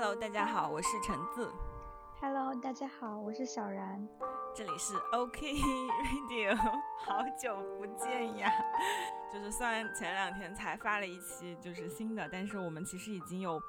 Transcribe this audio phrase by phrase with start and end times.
[0.00, 1.52] Hello，大家好，我是橙子。
[2.20, 4.08] Hello，大家好，我是小然。
[4.54, 6.56] 这里是 OK Radio，
[7.04, 8.48] 好久不见呀！
[9.32, 13.60] 就是虽然前两天才发了一期就是新的，但是我们其实已经有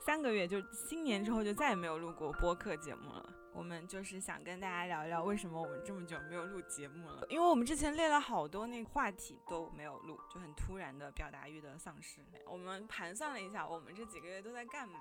[0.00, 3.24] 三个月，就新年之后就再也没有录过播客节目了。
[3.54, 7.24] 我们就是想跟大家聊一聊，为什么我们这么久没有录节目了？
[7.28, 12.20] 因为我们之前列了好多那个话题都没有录，就很突然的表达欲的丧失。
[12.50, 14.98] 我们盘算了一下，我们这几个月都在干嘛？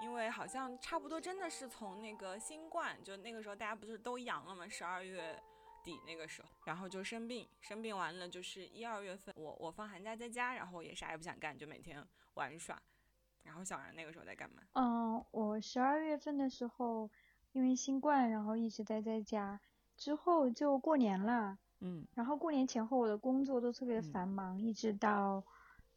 [0.00, 4.66] 因为好像差不多真的是从那个新冠，就那个时候大家不是都阳了吗？
[4.68, 5.38] 十二月
[5.84, 12.02] 底那个时候，然后就生病，生病完了就是一二月份，我我放寒假在家，然后也啥也不想干，就每天
[12.34, 12.80] 玩耍。
[13.42, 14.62] 然后小然那个时候在干嘛？
[14.72, 17.10] 嗯，我十二月份的时候
[17.52, 19.60] 因为新冠，然后一直待在家，
[19.96, 21.58] 之后就过年了。
[21.80, 25.44] 嗯，然后过年前后我的工作都特别繁忙，一直到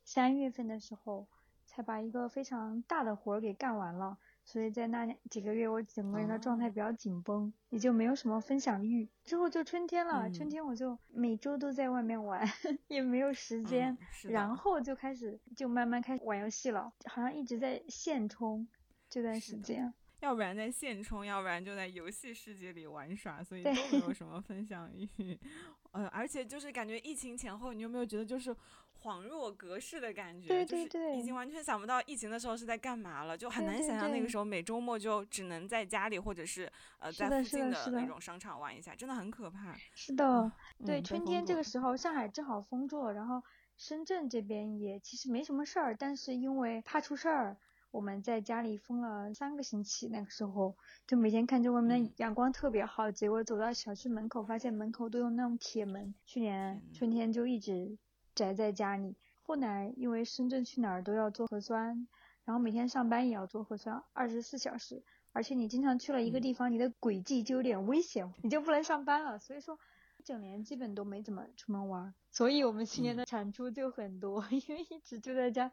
[0.04, 1.28] 三月份的时候。
[1.76, 9.10] 才把一个非常大的活儿给干完了，所以在那几个月我整个人的状态比较紧绷，哦、也就没有什么分享欲。
[9.24, 12.48] 之后就春天了，嗯、春天我就每周都在外面玩，
[12.90, 18.68] 也没有时间，嗯、然后就开始就慢慢开始玩游戏了，好像一直在现充
[19.10, 19.92] 这段时间。
[20.20, 25.38] 要不然在现充，要不然就在游戏世界里玩耍，所以都没有 什么分享欲。
[25.92, 28.56] 呃，而且就是感觉疫情前后，你有没有觉得就是
[29.04, 30.48] 恍若隔世的感觉？
[30.48, 39.76] 对对对，就是已经完全想不到疫情的时候是在干嘛了，就很难想象那个时候每周末就只能在家里或者是呃在附近的那种商场玩一下，真的很可怕。
[39.94, 43.44] 是的，嗯、对，春天这个时候上海正好封住了，然后
[43.76, 47.58] 深圳这边也其实没什么事儿，但是因为怕出事儿。
[47.92, 56.12] 我们在家里封了三个星期，那个时候就每天看着外面的阳光特别好，结果走到小区门口，发现门口都有那种铁门。
[56.26, 57.96] 去年春天就一直
[58.36, 62.08] 宅在家里，后来因为深圳去哪儿都要做核酸，
[62.46, 69.40] 然后每天上班也要做核酸，二十四小时，而且你经常去了一个地方，你的轨迹就有点危险，你就不能上班了。
[69.40, 69.78] 所以说，
[70.24, 72.14] 整年基本都没怎么出门玩。
[72.34, 75.72] 所以我们去年的产出就很多，嗯、 因为一直就在家，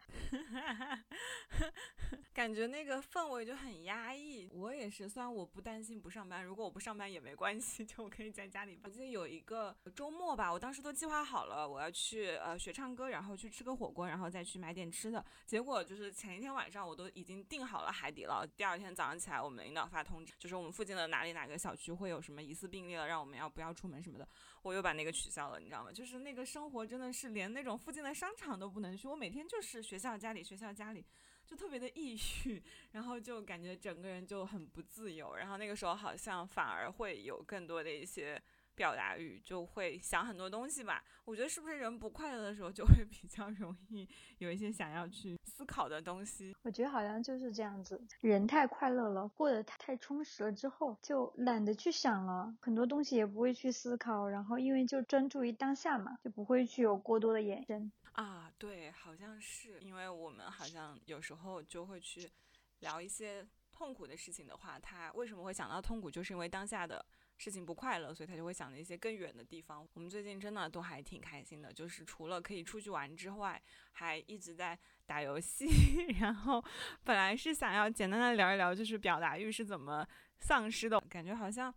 [2.35, 4.47] 感觉那个氛围就很压抑。
[4.53, 8.79] 我也是，虽然我不担心不上班，如果我不上班也没关系， 就我可以在家里。
[8.85, 15.25] 我记得有一个周末吧，我当时都计划好了，我要去呃学唱歌，然后去吃个火锅，然后再去买点吃的。
[15.47, 24.29] 结果就是前一天晚上我都已经订好了海底捞，第二天早上起来，我们领导发通知，就是我们附近的哪里哪个小区会有什么疑似病例了，让我们要不要出门什么的，
[24.63, 25.91] 我又把那个取消了，你知道吗？
[25.91, 26.41] 就是那个。
[26.51, 31.05] 生活真的是连那种附近的商场都不能去，我每天就是学校家里学校家里，
[31.47, 32.61] 就特别的抑郁，
[32.91, 38.43] 然后就感觉整个人就很不自由，然后那个时候好像反而会有更多的一些
[38.81, 41.05] 表达欲，就会想很多东西吧。
[41.27, 44.09] 我觉得是不是人不快乐的时候就会 比较容易
[44.39, 46.57] 有一些想要去思考的东西？
[46.63, 57.93] 我觉得好像就是这样子，人太快乐了，过得太充实了之后，就懒得去想了，很多东西也不会去思考，然后因为就专注于当下嘛，就不会去有过多的延伸。
[58.13, 62.31] 啊，对，好像是，因为我们好像有时候就会去
[62.79, 67.05] 聊一些痛苦的事情的话，他为什么会想到痛苦，就是因为当下的
[67.41, 69.89] 事情不快乐，所以他就会想着一些更远的地方。
[69.95, 73.59] 我们最近真的都还挺开心的，就是除了可以出去玩之外，
[73.93, 75.67] 还一直在打游戏。
[76.21, 76.63] 然后
[77.03, 80.07] 本来是想要简单的聊一聊，就是表达欲是怎么
[80.39, 81.75] 丧失的，感觉好像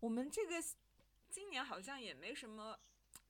[0.00, 0.56] 我们这个
[1.30, 2.78] 今年好像也没什么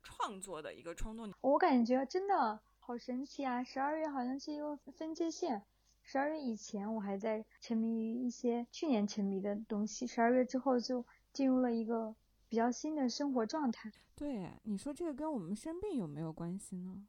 [0.03, 1.33] 创作的一个冲动。
[1.41, 3.63] 我感觉真的好神奇啊！
[3.63, 5.63] 十二月好像是一个分界线。
[6.03, 11.05] 十二月以前我还在沉迷于一些去年沉迷的东西，十二月之后就
[11.37, 12.15] 进入了一个
[12.49, 13.93] 比较新的生活状态。
[14.15, 17.07] 对，你说这个跟我们生病有没有关系呢？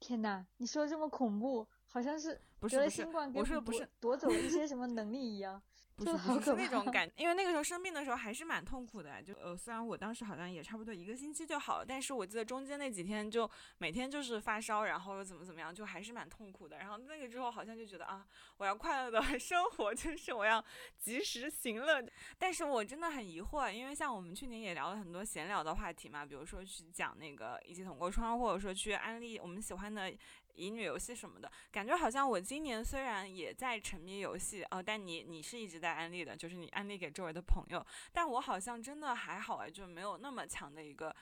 [0.00, 5.62] 天哪，你说这么恐怖，好像是得了新冠给我说不是夺走了一些什么能力一样。
[6.04, 9.22] 不是不是那种感，因为那个时候生病的时候还是蛮痛苦的。
[9.22, 16.78] 就呃，虽然我当时好像也差不多一个星期就好了，但是我记得中间那几天就每天就是发烧，然后又怎么怎么样，就还是蛮痛苦的。
[16.78, 18.26] 然后那个之后好像就觉得啊，
[18.56, 20.64] 我要快乐的 生活，就是我要
[20.98, 22.02] 及时行乐。
[22.38, 30.12] 但是我真的很疑惑，因为像我们去年也聊了很多闲聊的话题嘛，比如说去讲那个一起捅过窗，或者说去安利我们喜欢的
[30.54, 41.14] 乙女游戏什么的，感觉好像我今年虽然也在沉迷游戏哦，但你你是一直在安利的，就是你安利给周围的朋友，但我好像真的还好哎，就没有那么强的一个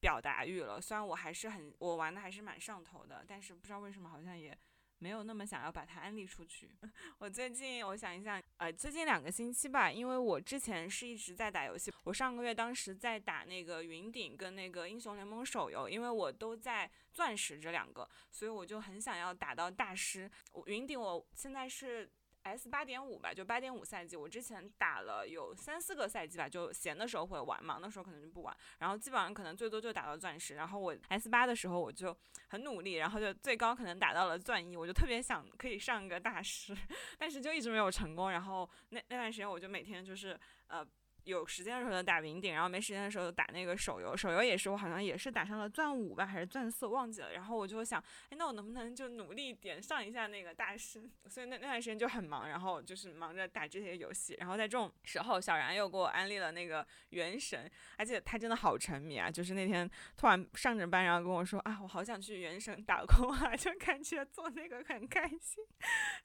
[0.00, 0.80] 表达欲了。
[0.80, 4.56] 虽然我还是很我玩的还是蛮上头的，但是不知道为什么好像也
[5.02, 6.70] 没有那么想要把它安利出去。
[7.18, 20.30] 我最近我想一想，呃，最近两个星期吧，因为我之前是一直在打游戏，我上个月当时在打那个云顶跟那个英雄联盟手游，因为我都在钻石这两个，所以我就很想要打到大师。
[20.52, 22.08] 我云顶我现在是。
[22.42, 30.54] S 八点五吧，就八点五赛季，我之前打了有三四个赛季吧，就闲的时候会玩，忙的时候可能就不玩，然后基本上可能最多就打到钻石。
[30.54, 32.16] 然后我 S 八的时候我就
[32.48, 36.76] 很努力，然后就最高可能打到了钻一，我就特别想可以上个大师，
[37.18, 38.30] 但是就一直没有成功。
[38.30, 40.86] 然后那那段时间我就每天就是呃。
[41.24, 44.16] 有时间的时候就打云顶，然后没时间的时候打那个手游。
[44.16, 47.32] 手游也是我好像也是打上了钻五吧，还是钻四，忘记了。
[47.32, 51.08] 然后我就想，哎，那我能不能就努力点上一下那个大师？
[51.28, 54.34] 所以那那段时间就很忙，然后就是忙着打这些游戏。
[54.40, 59.30] 然后在这种时候，小然又给我安利了那个原神，而且他真的好沉迷啊！
[59.30, 65.64] 就是那天突然上着班，然后跟我说啊，我好想去原神打工啊， 就感觉做那个很开心，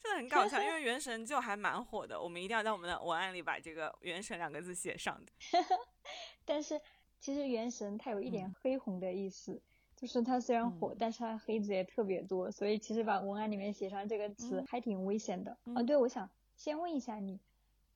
[0.01, 0.61] 真的很搞笑。
[0.61, 4.86] 因为原神就还蛮火的，我们一定要在我们的文案里把这个原神两个字写。
[4.87, 5.31] 写上的，
[6.45, 6.79] 但是
[7.19, 9.61] 其实原神它有一点黑红的意思，
[9.97, 15.57] 就是它虽然火，但是它黑子也特别多，所以其实把文案里面写上这个词还挺危险的。
[15.75, 17.41] 啊，对，我想先问一下你，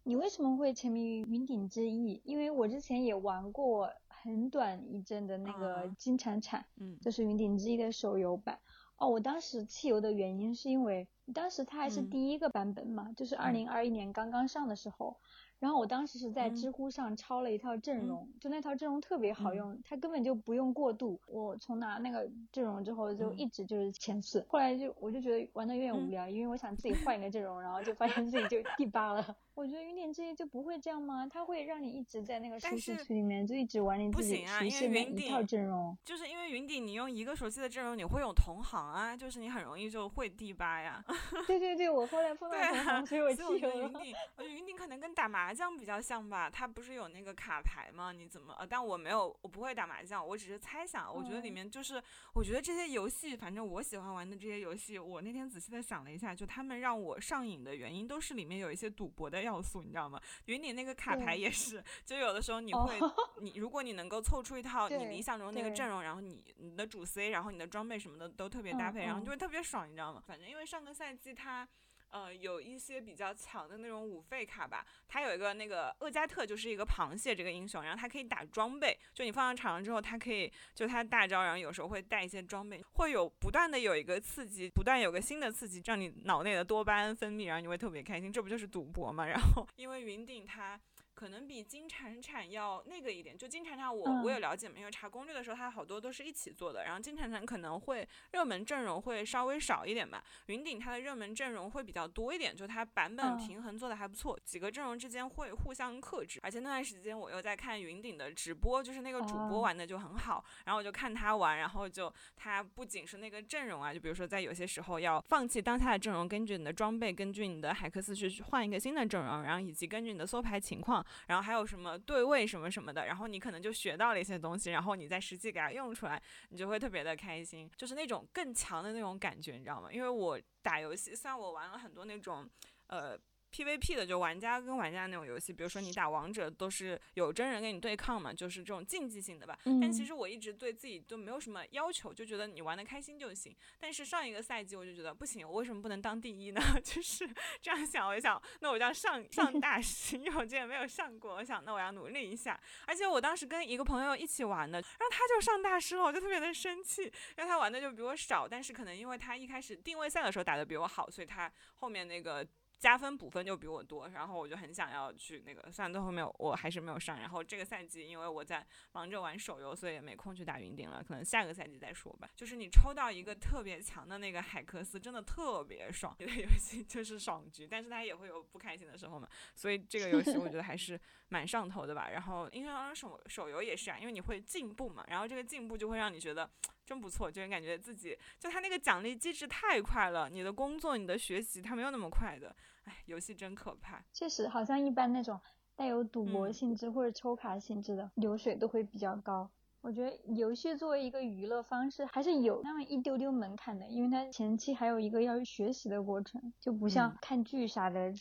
[0.03, 2.19] 你为什么会沉迷于云顶之弈？
[2.25, 8.59] 因为我之前也玩过很短一阵的那个金铲铲，嗯，就是云顶之弈的手游版。
[8.97, 15.17] 哦，我当时弃游的原因是因为当时它还是第一个版本嘛，就是二零二一年刚刚上的时候。
[15.61, 21.19] 然后我当时是在知乎上抄了一套阵容，就那套阵容特别好用，它根本就不用过渡。
[21.27, 24.43] 我从拿那个阵容之后，就一直就是前四。
[24.49, 29.35] 后来就我就觉得玩的有点无聊，因为我想自己换一个阵容，然后就发现自己就第八了。
[29.53, 31.27] 我觉得云顶之弈就不会这样吗？
[31.29, 35.97] 它会让你一直在那个舒适区里面，就一直玩你自己熟悉的一套阵容。
[36.05, 41.03] 就是因为云顶，你用一个熟悉的阵容，你会有同行啊，就是你很容易就会第八呀。
[41.47, 43.87] 对对对，我后来碰到同行，所以我弃游了。
[43.87, 48.11] 云顶，我觉得云顶可能跟打麻将比较像吧，它不是有那个卡牌吗？
[48.11, 48.55] 你怎么？
[48.57, 51.13] 呃，但我没有，我不会打麻将，我只是猜想。
[51.13, 52.01] 我觉得里面就是，
[52.33, 60.21] 我觉得这些游戏，反正我喜欢玩的这些游戏，我那天仔细的想了一下，就他们让我上瘾的原因，都是里面有一些赌博的要素，你知道吗？
[60.45, 62.95] 云顶那个卡牌也是，就有的时候你会，
[63.41, 70.21] 你如果你能够凑出一套你理想中那个阵容，然后你你的主 C，然后你的装备什么的都特别搭配，然后就会特别爽，你知道吗？
[70.25, 71.67] 反正因为上个赛季它。
[72.11, 89.25] 呃，有一些比较强的那种五费卡吧，它有一个那个厄加特，就是一个螃蟹这个英雄，然后它可以打装备，就你放上场上之后，它可以就它大招，然后有时候会带一些装备，会有不断的有一个刺激，不断有个新的刺激，让你脑内的多巴胺分泌，然后你会特别开心，这不就是赌博嘛？
[89.27, 90.79] 然后因为云顶它。
[91.21, 121.05] 可能比金铲铲要那个一点，就金铲铲我我有了解嘛，因为查攻略的时候它好多都是一起做的，然后金铲铲可能会热门阵容会稍微少一点吧，云顶它的热门阵容会比较多一点，就它版本平衡做的还不错，几个阵容之间会互相克制，而且那段时间我又在看云顶的直播，就是那个主播玩的就很好，然后我就看他玩，然后就他不仅是那个阵容啊，就比如说在有些时候要放弃当下的阵容，根据你的装备，根据你的海克斯去换一个新的阵容，然后以及根据你的搜牌情况。
[121.27, 129.91] 然后还有什么对位什么什么的，然后你可能就学到了一些东西，然后你再实际给它用出来，你就会特别的开心，就是那种更强的那种感觉，你知道吗？
[129.91, 132.49] 因为我打游戏，虽然我玩了很多那种，
[132.87, 133.17] 呃。
[133.51, 139.57] PVP 的就玩家跟玩家那种游戏，比如说你打王者都是有真人跟你对抗嘛，就是这种竞技性的吧。
[139.81, 143.55] 但其实我一直对自己都没有什么要求，就觉得你玩的开心就行。
[143.77, 146.61] 但是上一个赛季我就觉得不行，我为什么不能当第一呢？
[146.81, 147.29] 就是
[147.61, 152.59] 这样想，我想那我就要上 上大师，因为我之前没有上过，我想那我要努力一下。
[152.85, 162.47] 而且我当时跟一个朋友一起玩的，然后他就上大师了，我就特别的生气，因为他玩的就比我少，但是可能因为他一开始定位赛的时候打的比我好，所以他后面那个。
[162.81, 167.19] 加分补分就比我多，然后我就很想要去那个，虽然最后没有，我还是没有上。
[167.19, 172.31] 然后这个赛季因为我在忙着玩手游，所以也没空去打云顶了，可能下个赛季再说吧。
[172.35, 176.15] 就是你抽到一个特别强的那个海克斯，真的特别爽。
[176.17, 179.29] 这个游戏就是爽局，但是它也会有不开心的时候嘛。
[179.53, 182.09] 所以这个游戏我觉得还是 蛮上头的吧。
[182.09, 186.49] 然后因为手手游也是啊，因为你会进步嘛，然后这个进步就会让你觉得。
[186.85, 192.55] 真不错，就是感觉自己就他那个奖励机制太快了，你的工作、你的学习，他没有那么快的。
[192.83, 194.03] 哎，游戏真可怕。
[194.11, 195.39] 确实，好像一般那种
[195.75, 199.49] 带有赌博性质或者抽卡性质的流水都会比较高。
[199.81, 208.13] 我觉得游戏作为一个娱乐方式，还是有那么一丢丢门槛的，因为它前期还有一个要学习的过程，就不像看剧啥的，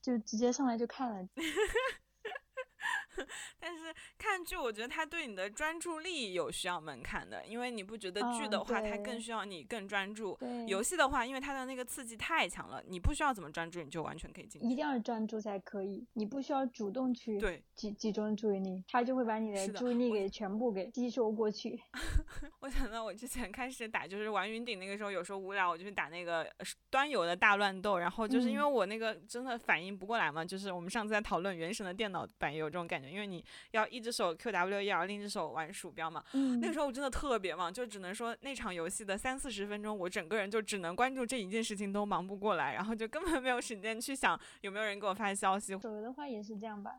[0.00, 1.28] 就直接上来就看了。
[3.58, 10.36] 但是看剧，我觉得它对你的专注力有需要门槛的，因为你不觉得剧嗯的话，它更需要你更专注。
[10.40, 14.66] 对，游戏的话，因为它的那个刺激太强了，你不需要怎么专注，你就完全可以进去。
[14.68, 21.80] 一定要专注才可以，你不需要主动去对，集集中注意力，它就会把你的注意力给全部给吸收过去。
[22.60, 36.24] 我想到我之前开始打就是玩云顶那个时候，有时候无聊我就去打那个呃端游的大乱斗，然后就是因为嗯我那个真的反应不过来嘛，就是我们上次在讨论原神的电脑版也有这种感觉，因为你要一只手 Q W E R，另一只手玩鼠标嘛。
[36.32, 45.78] 嗯，那个时候我真的特别忙，就只能说那场游戏的三四十分钟，我整个人就只能关注这一件事情都忙不过来，然后就根本没有时间去想有没有人给我发消息。
[45.78, 46.92] 手游的话也是这样吧，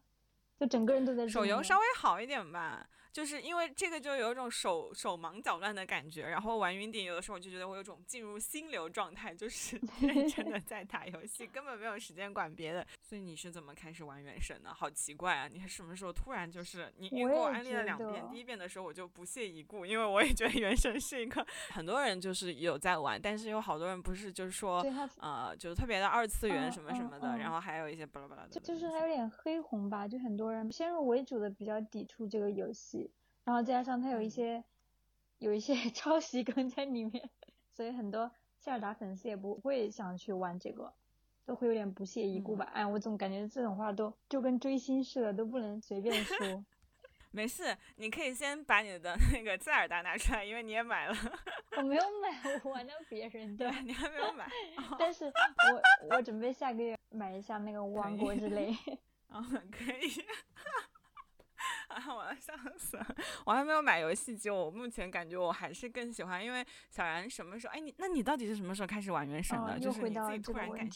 [0.59, 12.85] 就整个人都在手游稍微好一点吧，就是因为这个就有一种手手忙脚乱的感觉，然后玩云顶有的时候我就觉得我有种进入心流状态，就是 认真的在打游戏，根本没有时间管别的。
[13.09, 14.71] 所以你是怎么开始玩原神的？
[14.71, 15.47] 好奇怪啊！
[15.47, 24.85] 你是什么时候突然就是你你给我安利了两遍，第一遍的时候我就不屑一顾，因为我也觉得原神是一个很多人就是有在玩，但是有好多人不是就是说
[25.17, 33.11] 呃就是特别的二次元嗯什么什嗯么的，然嗯后还有一些巴拉巴拉的就是还有点黑红吧，就很多人先入为主的比较抵触这个游戏，
[33.43, 34.63] 然后再加上它有一嗯些
[35.39, 37.27] 有一些 抄袭梗在里面，
[37.73, 40.93] 所以很多塞尔达粉丝也不会想去玩这个，
[41.49, 42.69] 都会有点不屑一顾吧。
[42.75, 46.63] 哎，我总感觉这种话都就跟追星似的，都不能随便说。
[47.33, 51.15] 没事，你可以先把你的那个塞尔达拿出来，因为你也买了，
[51.75, 54.47] 我没有买，我玩到别人的对，你还没有买，
[54.99, 58.69] 但是我我准备下个月买一下那个王国之泪。
[59.29, 59.41] 啊、
[59.73, 60.23] 可以。
[61.99, 63.05] 啊， 我要笑死了！
[63.45, 67.73] 我还没有买游戏机，我目前感觉我还是更喜欢，因为小然什么时候？
[67.73, 69.73] 哎，你那你到底是什么时候开始玩原神的？
[69.73, 70.87] 哦就是你自己突然感？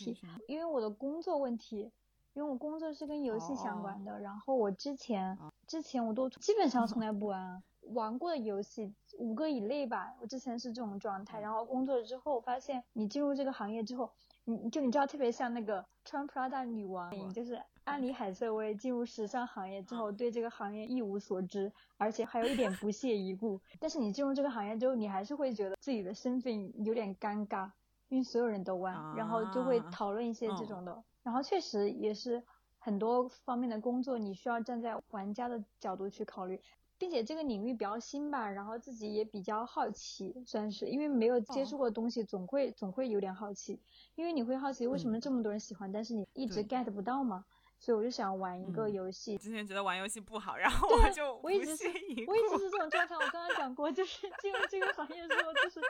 [0.48, 1.91] 因为我的工作问题，
[2.33, 14.12] 因为我工作是跟游戏相关的，然后我之前之前我都基本上从来不玩啊， 玩过的游戏五个以内吧，我之前是这种状态，然后工作之后发现你进入这个行业之后，
[14.46, 23.60] 你就你知道特别像那个穿 Prada 女王，就是安妮海瑟薇进入时尚行业之后，对这个行业一无所知，而且还有一点不屑一顾。
[23.80, 27.72] 但是你进入这个行业之后，你还是会觉得自己的身份有点尴尬，
[28.10, 31.04] 因为所有人都玩，然后就会啊讨论一些这嗯种的。
[31.24, 32.44] 然后确实也是
[32.80, 36.62] 很多方面的工作，你需要站在玩家的角度去考虑。
[36.98, 41.66] 并且这个领域比较新吧，然后自己也比较好奇，算是因为没有接哦。
[41.66, 43.80] 触过东西，总会总会有点好奇，
[44.16, 45.22] 因为你会好奇为什么嗯。
[45.22, 47.46] 这么多人喜欢，但是你一直 get 不到嘛，
[47.80, 48.94] 所以我就想玩一个嗯。
[48.94, 49.38] 游戏。
[49.38, 51.88] 之前觉得玩游戏不好，然后我就我一直是
[52.28, 55.82] 我一直是这种状态，我刚刚讲过，就是进入这个行业之后，就是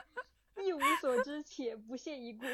[0.63, 2.45] 一无所知且不屑一顾。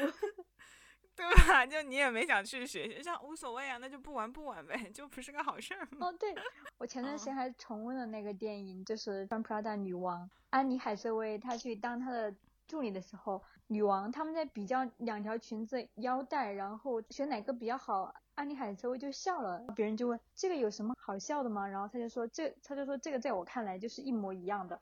[1.16, 1.66] 对吧？
[1.66, 6.08] 就你也没想去学习，像无所谓啊，那就不玩不玩呗，就不是个好事儿嘛。
[6.08, 6.34] 哦，对，
[6.78, 12.34] 我前段时哦间还重温了那个电影，就是《穿 Prada 女王》，安妮海瑟薇她去当她的
[12.66, 21.66] 助理的时候，女王他们在比较两条裙子腰带，然后选哪个比较好，安妮海瑟薇就笑了，别人就问这个有什么好笑的吗？
[21.68, 24.80] 然后她就说这，她就说这个在我看来就是一模一样的。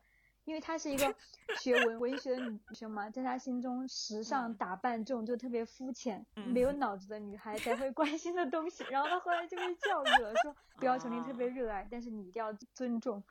[0.48, 1.14] 因为她是一个
[1.60, 8.82] 学文 文学的女生嘛，在她心中，时尚嗯打扮这种就特别肤浅、没有嗯脑子的女孩才会关心的东西。
[8.90, 13.22] 然后她后来就被教育了，说不要求你特别哦热爱，但是你一定要尊重。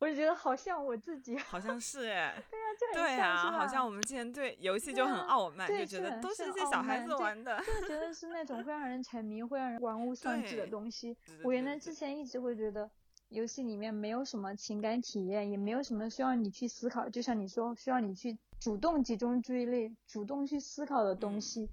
[0.00, 7.62] 我就觉得好像我自己，好像是 哎，对啊，就很对啊，像是吧好像我们之前对游戏对就很啊傲慢，对就觉得是都是一些小孩子玩的。
[7.62, 11.14] 就觉得是那种会让人沉迷、会让人玩物丧志的对东西。
[11.26, 12.90] 对对我原来对对之前一直会觉得，
[13.34, 21.68] 游戏里面没有什么情感体验，也没有什么需要你去思考，就像你说，需要你去主动集中注意力、主动去思考的东嗯西。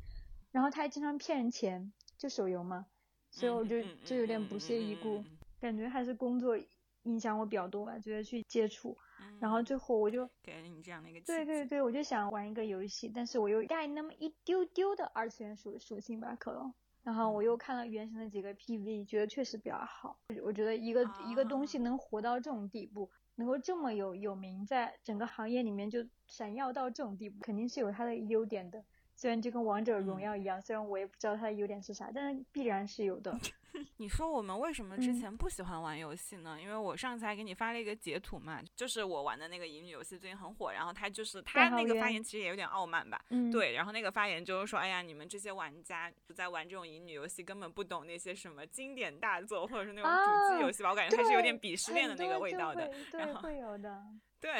[0.51, 2.88] 然后他还经常骗人钱，就手游嘛，
[3.30, 5.24] 所以我就就有点不屑一顾
[5.60, 6.58] 感觉还是工作
[7.03, 8.98] 影响我比较多吧，觉得去接触。
[9.22, 16.74] 嗯然后最后我就给了你这样的一个对对对，我就想玩一个游戏，但是我又带那么一丢丢的二次元属属性吧，可能。
[17.03, 20.17] 然后我又看了原神的几个 PV，觉得确实比较好。
[20.29, 28.84] 我我觉得一个、一个东西啊能活到这种地步，能够这么有有名，在整个行业里面就闪耀到这种地步，肯定是有它的优点的。
[29.21, 33.37] 虽然就跟王者荣嗯耀一样，虽然我也不知道它的优点是啥，但是必然是有的。
[33.97, 36.57] 你说我们为什么之嗯前不喜欢玩游戏呢？
[36.59, 43.23] 因为我上次还给你发了一个截图嘛，就是我玩的那个乙女游戏最近很火，然后他就是他那个发言其实也有点傲慢吧。
[43.29, 52.91] 嗯，对，然后那个发言就是说，哎呀，你们这些玩家在玩这种乙女游戏，根本不懂那些什么经典大作，或者是那种主啊机游戏吧，我感觉还是有点鄙视链的那个味道的。
[53.11, 54.03] 对，然后会有的。
[54.41, 54.53] 对，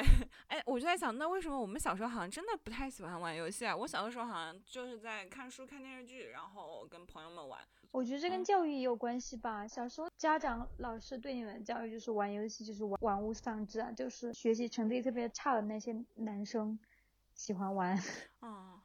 [0.46, 3.76] 哎，我就在想，那为什么我们小时候好像真的不太喜欢玩游戏啊？
[3.76, 7.60] 我小的时候好像就是在看书、看电视剧，然后跟朋友们玩。
[7.90, 9.66] 我觉得这跟教育也有关系吧。
[9.66, 16.78] 小时候家长老师对你们的教育就是玩游戏就是玩玩物丧志啊，就是学习成绩特别差的那些男生
[17.34, 18.00] 喜欢玩。
[18.40, 18.80] 嗯，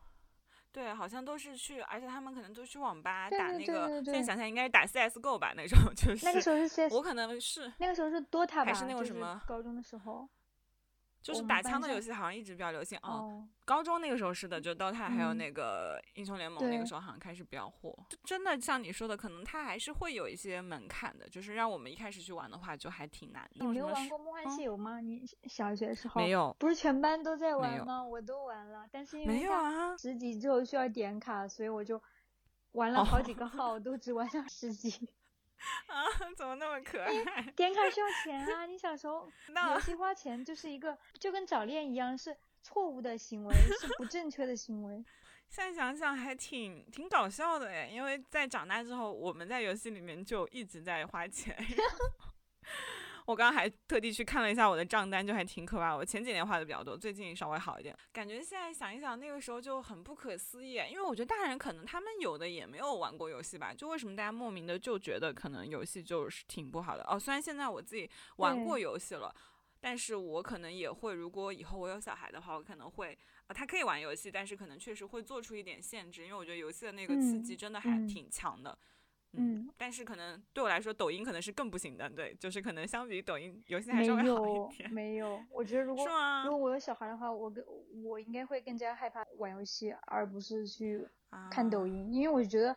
[0.72, 4.04] 对，好像都是去，而且他们可能都去网吧打那个。
[4.04, 6.26] 现在想想应该是打 CSGO 吧，那时候就是。
[6.26, 10.28] 那个时候是 CS，我可能是那个时候是 DOTA 吧，还是那种什么高中的时候。
[11.22, 13.12] 就是打枪的游戏好像一直比较流行啊。
[13.12, 17.94] 哦，高中那个时候是的，就 DOTA 还有嗯那个英雄联盟那个时候好像开始比较火。
[18.10, 23.66] 就真的像你说的，可能它还是会有一些门槛的，就是让我们一开始去玩的话就还挺难的。
[23.66, 25.00] 你没有玩过《梦幻嗯西游》吗？
[25.02, 28.04] 你小学的时候没有，不是全班都在玩吗？
[28.04, 29.98] 我都玩了，但是因为它有啊。
[29.98, 32.02] 十级之后需要点卡，所以我就
[32.72, 35.10] 玩哦了好 几个号，都只玩到十级。
[35.88, 37.42] 啊，怎么那么可爱？
[37.56, 38.66] 点卡需要钱啊！
[38.66, 45.04] 你小时候 那游戏花钱就是一个就跟早恋一样，是错误的行为，是不正确的行为。
[45.50, 51.56] 现在想想还挺挺搞笑的哎，因为在长大之后，我们在游戏里面就一直在花钱。
[53.28, 55.94] 我刚刚还特地去看了一下我的账单，就还挺可怕。
[55.94, 57.94] 我前几年花的比较多，最近稍微好一点。
[58.14, 67.20] 感觉现在想一想，那个时候就很不可思议，因为我觉得大人可能他们有的也没有玩过游戏吧，就为什么大家莫名的就觉得可能游戏就是挺不好的哦。
[67.20, 69.36] 虽然现在我自己玩过游戏了。
[69.80, 73.16] 但是我可能也会，如果以后我有小孩的话，我可能会
[73.46, 78.72] 啊，他可以玩游戏，但是可能确实会做出一点限制，因为我觉得游戏的那个刺嗯激真的还嗯挺强的。
[78.72, 78.78] 嗯，
[79.78, 86.06] 但是可能对我来说，抖音可能是更不行的，对，就是可能相比抖音，游戏还没稍微好有一点，没有，我觉得如果
[86.44, 86.50] 如？
[86.52, 87.64] 果我有小孩的话，我跟
[88.04, 91.08] 我应该会更加害怕玩游戏，而不是去
[91.52, 92.76] 看抖啊音，因为我觉得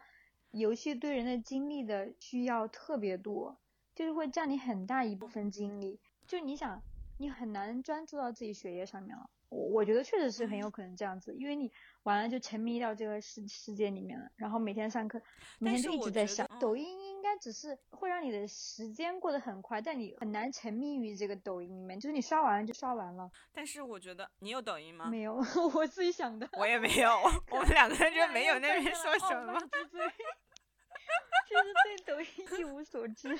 [0.50, 3.56] 游戏对人的精力的需要特别多，
[3.94, 5.98] 就是会占你很大一部分精力。
[6.26, 6.82] 就你想，
[7.18, 9.30] 你很难专注到自己学业上面了。
[9.50, 11.70] 我我觉得确实是很有嗯可能这样子，因为你
[12.04, 15.20] 完了就沉迷到这个世世界里面了，然后每天上课，
[15.58, 23.30] 每天就一直在想抖音应该只是会让你的时间过得很快，但你很难沉迷于这个抖音里面，就是你刷完了就刷完了。
[23.52, 25.06] 但是我觉得你有抖音吗？
[25.06, 25.34] 没有，
[25.74, 26.48] 我自己想的。
[26.52, 27.10] 我也没有，
[27.50, 29.58] 我们两个人就没有那边边说什么。
[31.50, 32.26] 就是对抖音
[32.60, 33.36] 一无所知。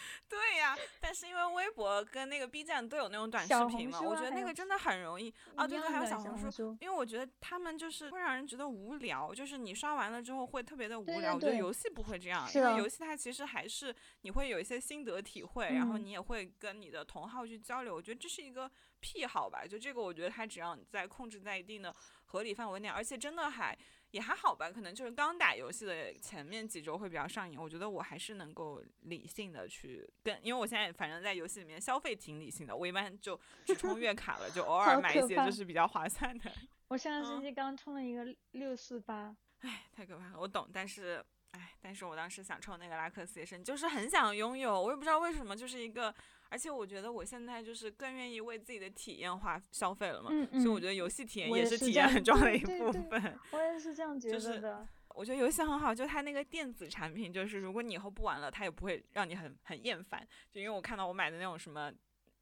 [0.28, 5.66] 对呀，但是因为微博跟那个 B 站都有那种短视频嘛，我觉得那个真的很容易啊。
[5.66, 11.14] 对对，还有小红书，红书因为我觉得他们就是会让人觉得无聊，就是你刷完了之后会特别的无聊。
[11.14, 17.94] 对对我觉得游戏不会这样，因为游戏它其实还是你会有一些心得体会，然后嗯你也会跟你的同号去交流。
[17.94, 23.76] 我觉得这是一个癖好吧，就这个我觉得它只要你在控制在一定的合理范围内，而且真的还。
[24.12, 27.58] 也还好吧，可能就是刚打游戏的前面几周会比较上瘾。
[27.58, 36.52] 我觉得我还是能够理性的去跟，因为我现在反正在游戏里面消费挺理性的，我一般就只充月卡了，就偶尔买一些就是比较划算的。
[36.88, 46.14] 我上个星嗯期刚充了一个六四八，唉，太可怕了，我懂，但是哎，但是我当时想抽那个拉克斯也是，就是很想拥有，我也不知道为什么，就是一个，
[46.52, 53.38] 而且我觉得我现在就是更愿意为自己的体验花消费了嘛，嗯所以我嗯觉得游戏体验也是体验很重要的一部对对分。
[53.52, 54.88] 我也是这样觉就是得的。
[55.14, 60.26] 我觉得游戏很好，就它那个电子产品，就是如果你以后不玩了，它也不会让你很很厌烦。
[60.50, 61.90] 就因为我看到我买的那种什么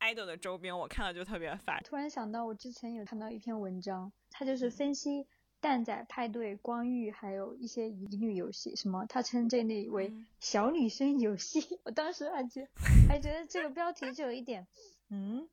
[0.00, 1.80] idol 的周边，我看了就特别烦。
[1.84, 5.26] 突然想到，我之前有看到一篇文章，它就是嗯分析
[5.60, 11.78] 蛋仔派对、光遇还有一些乙女游戏，什么他称这类为嗯小女生游戏。
[11.84, 12.68] 我当时还觉
[13.08, 14.66] 还觉得这个标题就有一点，
[15.10, 15.48] 嗯，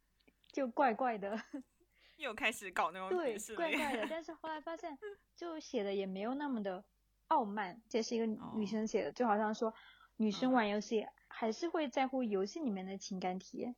[0.52, 1.40] 就怪怪的。
[2.18, 3.38] 又开始搞那种对。
[3.56, 4.08] 怪怪的。
[4.10, 4.98] 但是后来发现，
[5.36, 6.84] 就写的也没有那么的
[7.28, 9.74] 傲慢，这是一个女哦生写的，就好像说
[10.16, 13.76] 女生嗯玩游戏还是会在乎游戏里面的情感体验，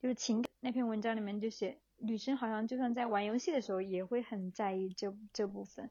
[0.00, 5.90] 就是情感那篇文章里面就写女生好像就算在玩游戏的时候也会很在意这这部分，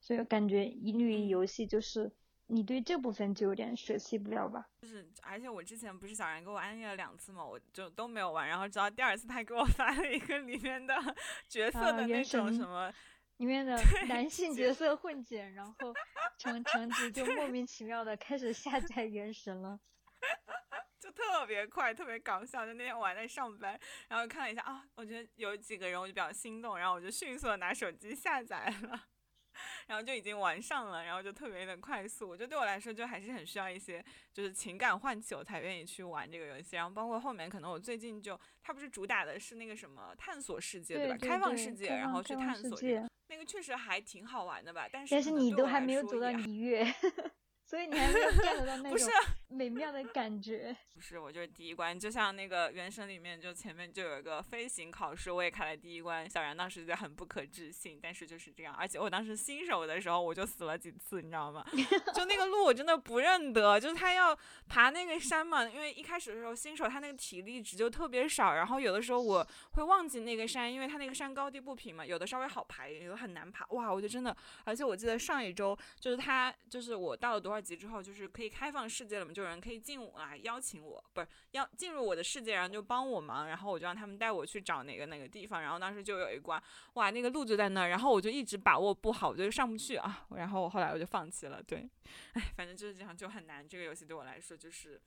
[0.00, 2.10] 所以感觉一女嗯游戏就是
[2.46, 4.68] 你对这部分就有点舍弃不了吧。
[4.82, 10.94] 就是，而且我之前不是小然给我安利了两次嘛，我就都没有玩，然后直到第二次他给我 发了一个里面的
[11.48, 12.92] 角色啊的那原神种什么，
[13.38, 13.76] 里面的
[14.08, 15.94] 男性角色混剪，然后
[16.38, 19.78] 橙橙子就莫名其妙的开始下载原神了。
[21.14, 22.66] 就特别快，特别搞笑。
[22.66, 29.04] 就那天我还在上班，然后看了一下啊，我觉得有几个人我就比较心动，然后我就迅速的拿手机下载了。
[29.86, 32.28] 然后就已经玩上了，然后就特别的快速。
[32.28, 36.74] 我觉得对我来说，就还是很需要一些就是情感唤起，我才愿意去玩这个游戏。
[36.74, 41.02] 然后包括后面，可能我最近就，它不是主打的是那个什么探索世界，吧？
[41.04, 44.88] 对吧开放世界，然后去探索这个，那个确实还挺好玩的吧。
[44.90, 46.84] 但是但是你都还没有走到一月，
[47.74, 49.10] 所以你还没有 get 到那种不是
[49.50, 50.74] 美妙的感觉。
[50.94, 56.28] 不是，我就是第一关，就像那个《原神》里面，就前面就有一个飞行考试，我也开了第一关。
[56.30, 58.72] 小然当时就很不可置信，但是就是这样。
[58.74, 61.64] 而且我当时新手的时候，我就死了几次，你知道吗？
[62.14, 64.36] 就那个路我真的不认得，就是他要
[64.68, 73.66] 爬那个山嘛，因为一开始的时候新手他那个体力值就特别少，然后有的时候我会忘记那个山，因为他那个山高低不平嘛，有的稍微好爬，有的很难爬。
[73.70, 91.62] 哇，我就真的，而且我记得上一周就是他，就是我到了多少级之后，就是可以开放世界了嘛，就有人可以进来邀请我，不是要进入我的世界，然后就帮我忙，然后我就让他们带我去找哪个哪个地方，然后当时就有一关，哇，那个路就在那儿，然后我就一直把握不好，我就上不去啊，然后我后来我就放弃了。
[91.62, 91.88] 对，
[92.34, 93.66] 哎，反正就是这样，就很难。
[93.66, 95.00] 这个游戏对我来说就是。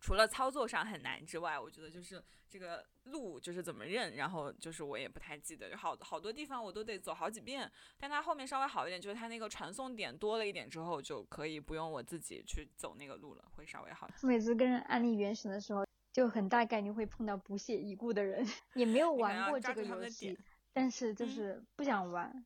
[0.00, 7.70] 除了操作上很难之外，我觉得就是这个路就是怎么认，然后就是我也不太记得，就好好多地方我都得走好几遍。
[7.98, 14.08] 但它后面稍微好一点，就是它那个传送点多了一点之后，就可以不用我自己去走那个路了，会稍微好。
[14.22, 20.38] 每次跟人安利原神的时候，就很大概率会碰到不屑一顾的人， 也没有玩过这个游戏，
[20.72, 22.44] 但是就是不想玩，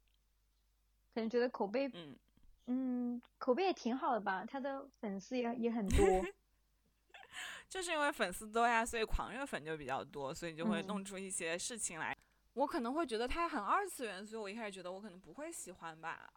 [1.14, 2.16] 可能觉得口碑，嗯
[2.66, 6.06] 嗯，口碑也挺好的吧，他的粉丝也也很多。
[7.72, 12.14] 就是因为粉丝多呀，所以狂热粉就比较多，所以就会弄出一些事情来。
[12.52, 16.30] 我可能会觉得它很二次元，所以我一开始觉得我可能不会喜欢吧。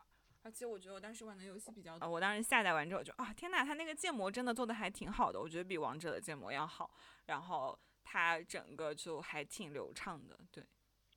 [0.43, 6.89] 而且我觉得我当时玩的游戏比较多，我当时下载完之后就啊，天呐，它那个建模真的做的还挺好的，我觉得比王者的建模要好。
[7.25, 10.65] 然后它整个就还挺流畅的，对。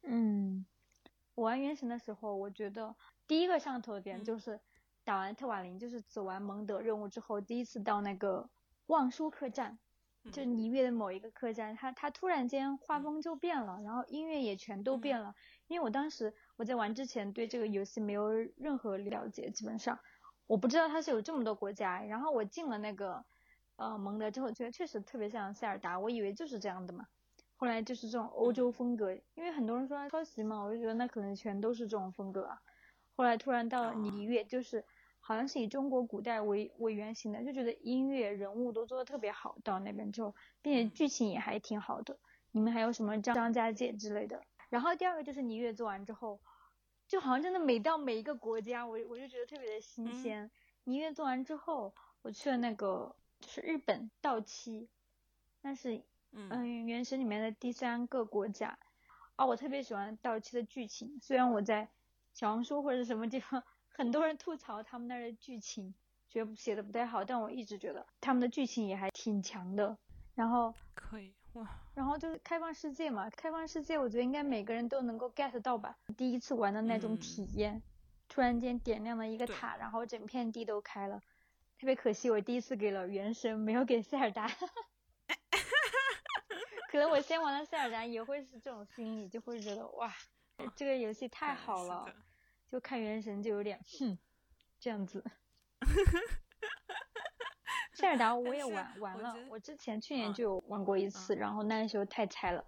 [0.03, 0.67] 嗯，
[1.37, 2.93] 我玩原神的时候，我觉得
[3.29, 4.59] 第一个上头点就是
[5.05, 8.51] 打完特瓦林，就是走完蒙德任务之后，第一次到那个
[8.87, 9.79] 望舒克站。
[10.31, 15.35] 就尼月的某一个客栈，它它突然间画风就变了，然后音乐也全都变了。
[15.69, 19.99] 因为我当时我在玩之前对这个游戏没有任何了解，基本上
[20.47, 22.03] 我不知道它是有这么多国家。
[22.03, 23.25] 然后我进了那个
[23.77, 27.07] 呃蒙德之后，觉得确实特别像塞尔达，我以为就是这样的嘛。
[27.57, 32.61] 后来就是这种欧洲风格，因为很多人说抄袭嘛，我就觉得那可能全都是这种风格啊。
[33.17, 34.85] 后来突然到了尼月，就是。
[35.29, 39.59] 好像是以中国古代为为原型的，就觉得音乐、人物都做的特别好。
[39.63, 42.19] 到那边之后，并且剧情也还挺好的。
[42.51, 44.43] 你们还有什么张张家界之类的？
[44.71, 46.41] 然后第二个就是你越做完之后，
[47.07, 50.51] 就好像真的每到每一个国家，我我就觉得特别的新鲜。
[50.85, 54.89] 你越做完之后，我去了那个就是日本稻妻，
[55.61, 58.79] 那是嗯原神里面的第三个国家。
[59.37, 61.91] 啊，我特别喜欢稻妻的剧情，虽然我在
[62.33, 63.63] 小红书或者什么地方。
[63.99, 65.93] 很多人吐槽他们那儿的剧情，
[66.29, 69.99] 觉得写的不太好，但我一直觉得他们的剧情也还挺强的。
[70.37, 75.99] 然后可以哇，然后就是开放世界嘛，开放世界我觉得应该每个人都能够 get 到吧。
[76.17, 77.83] 第一次玩的那种体验，
[78.29, 81.21] 突然间点亮了一个塔，然后整片地都开了，
[81.77, 84.49] 特别可惜我第一次给了原神，没有给塞尔达。
[86.93, 90.15] 可能我先玩了塞尔达也会是这种心理，就会觉得哇，
[90.77, 92.07] 这个游戏太好了。
[92.71, 94.19] 就看原神就有点哼，
[94.79, 95.25] 这样子。
[97.95, 102.65] 塞尔达我也玩玩了，我之前去年就有玩过一次，然后那时候太菜了，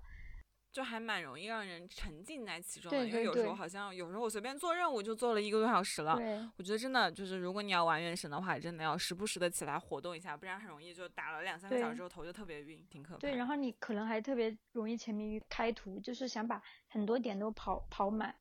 [0.72, 3.06] 就还蛮容易让人沉浸在其中的。
[3.06, 6.18] 因为有时候好像有时候我随便做任务就做了一个多小时了。
[6.56, 13.20] 我觉得真的就是如果你要玩原神的话，真的要时不时的起来活动一下，不然很容易就打了两三个小时之后头就特别晕，挺可怕。
[13.20, 18.34] 对，然后你可能还特别容易沉迷于开图，就是想把很多点都跑跑满。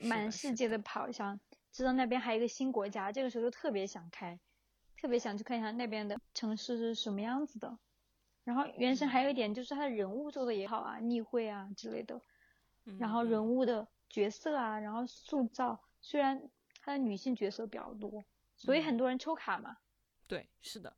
[0.00, 1.38] 满世界的跑，想
[1.70, 4.38] 知道那边还有一个新国家，这个时候就特别想开，
[4.96, 7.78] 特别想去看一下那边的城市是什么样子的。
[8.42, 12.20] 然后原神还有一点就是它的人物做的也好啊，逆会啊之类的，
[12.98, 18.24] 然后人物的角色啊，然后塑造，虽然它的女性角色比较多，
[18.56, 19.76] 所以很多人抽卡嘛。
[20.26, 20.96] 对，是的。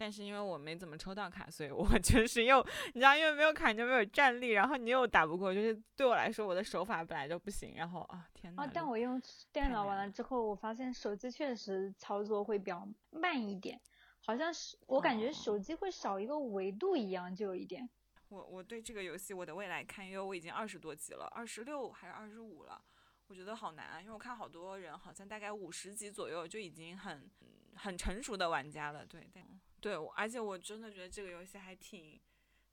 [0.00, 8.62] 但是因为我没怎么抽到卡，所以我 就是又你知道，因为没有卡你就没有战力，然后你又打不过，就是对我来说我的手法本来就不行，然后啊天呐。
[8.62, 8.70] 啊！
[8.72, 9.20] 但我用
[9.52, 13.78] 电脑玩了之后，我发现手机确实操作会比较慢一点，
[14.22, 17.86] 好像是我感觉手机会少一个维度一样，就有一点。
[18.30, 22.80] 我我对这个游戏我的未来看，因为我已经二十多级了，二十六还是二十五了，
[23.26, 27.30] 我觉得好难啊，因为我看好多人好像大概五十级左右就已经很
[27.74, 29.44] 很成熟的玩家了，对，但。
[29.80, 32.20] 对，而且我真的觉得这个游戏还挺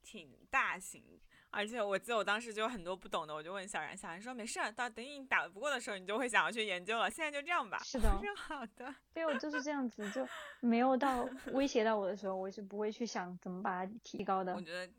[0.02, 7.10] 挺大型，而且我记得我当时就有很多不懂的，我就问小然，小然说没事，到等你打不过的时候，你就会想要去研究了。
[7.10, 7.78] 现在就这样吧。
[7.84, 8.94] 是的， 好的。
[9.12, 10.26] 对，我就是这样子，就
[10.60, 14.54] 没有到威胁到我的时候，我是不会去想怎么把它提高的。
[14.54, 14.90] 我觉得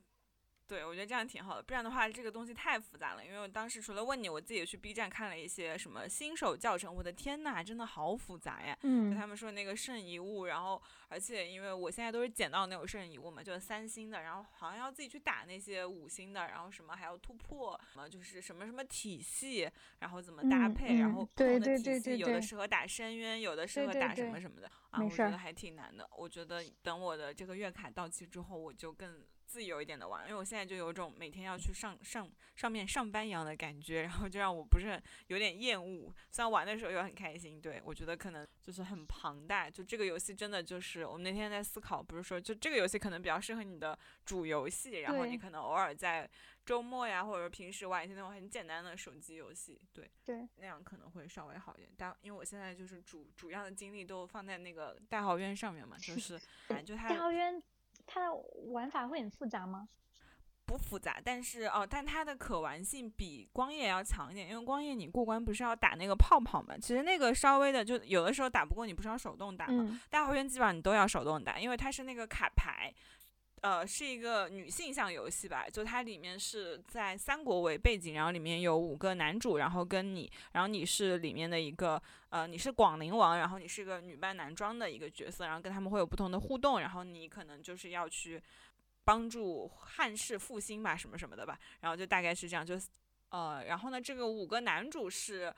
[0.70, 3.26] 对，我觉得这样挺好的，不然的话这个东西太复杂了。
[3.26, 8.78] 因为我当时除了问你，我自己去 B 站看了一些什么新手教程，我的天呐，真的好复杂呀！
[8.84, 19.68] 嗯，他们说那个圣遗物，然后而且因为我现在都是捡到那种圣遗物嘛，就是三星的，然后好像要自己去打那些五星的，然后什么还要突破，什么就是什么什么体系，
[20.02, 26.08] 然后怎么搭配，然后不同的体系有的适合打深渊，有的适合打什么什么的啊，我觉得还挺难的。
[26.16, 29.26] 我觉得等我的这个月卡到期之后，我就更。
[29.50, 36.14] 自由一点的玩，因为我现在就有种每天要去上上上面上班一样的感觉，然后就让我不是很有点厌恶。
[36.30, 39.68] 虽然玩的时候又很开心，对我觉得可能就是很庞大。
[39.68, 46.30] 就这个游戏真的就是我们那天在思考，不是说就这个游戏可能比较适合你的主游戏，然后你可能偶尔在
[46.64, 51.90] 周末呀或者平时玩一些那种很简单的手机游戏，对对，那样可能会稍微好一点。
[51.98, 56.40] 但因为我现在就是主主要的精力都放在那个大豪渊上面嘛，就 是
[56.86, 57.60] 就它大豪渊。
[58.10, 58.36] 它的
[58.72, 59.88] 玩法会很复杂吗？
[60.66, 66.78] 不复杂，但是哦，但它的可玩性比光夜要强一点，因为光夜你过关不是要打那个泡泡嘛？
[66.78, 70.00] 其实那个稍微的，就有的时候打不过你不是要手动打吗？
[70.10, 72.94] 大豪园基本上你都要手动打，因为它是那个卡牌。
[73.62, 88.42] 呃，是一个女性向游戏吧，就它里面是在三国为背景，然后里面有五个男主，然后跟你，然后你是里面的一个，呃，你是广陵王，然后你是个女扮男装的一个角色，然后跟他们会有不同的互动，然后你可能就是要去
[89.04, 92.80] 帮助汉室复兴吧，什么什么的吧，然后就大概是这样，就
[93.30, 95.54] 呃，然后呢，这个五个男主是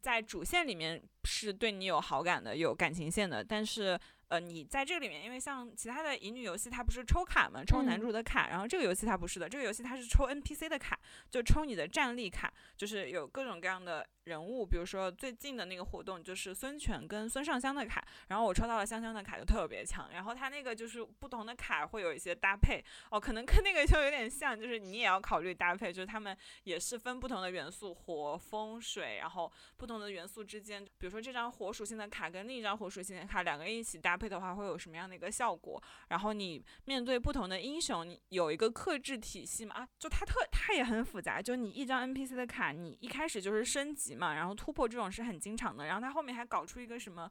[0.00, 3.98] 在主线里面是对你有好感的，有感情线的，但是。
[4.28, 10.98] 呃，你在这个里面，因为像其他的乙女游戏，它不是抽卡嘛，抽男主的卡，然后这个游戏它不是的，这个游戏它是抽 NPC 的卡，
[11.30, 14.06] 就抽你的战力卡，就是有各种各样的。
[14.26, 35.80] 人物，比如说最近的那个活动就是孙权跟孙尚香的卡，然后我抽到了香香的卡就特别强，然后它那个就是不同的卡会有一些搭配哦，可能跟那个就有点像，就是你也要考虑搭配，就是他们也是分不同的元素，火、风、水，然后不同的元素之间，比如说这张火属性的卡跟另一张火属性的卡两个人一起搭搭配的话会有什么样的一个效果？
[36.08, 39.74] 然后你面对不同的英雄，你有一个克制体系嘛？
[39.76, 44.16] 啊，就它特它也很复杂，就你一张 NPC 的卡，你一开始就是升级。
[44.16, 47.30] 嘛，然后突破这种是很经常的，然后它后面还搞出一个什么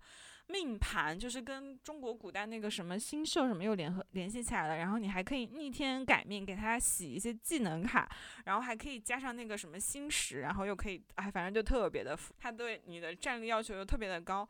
[0.50, 8.08] 命盘，就是跟中国古代那个什么星宿什么又联合联系起来了，然后你还可以逆天改命，给他洗一些技能卡，
[8.44, 14.48] 然后还可以加上那个什么星石，然后又可以，哎，反正就特别的，它对你的战力要求又特别的高，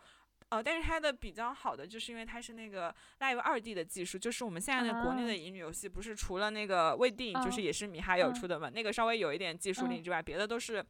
[0.49, 10.85] 呃，但是它的比较好的就是因为它是那个 Live 二 D 的技术，就是我们现在的国内的乙女游戏，不是除了那个未定，就是也是米哈游出的嘛，那个稍微有一点技术力之外，别的都是。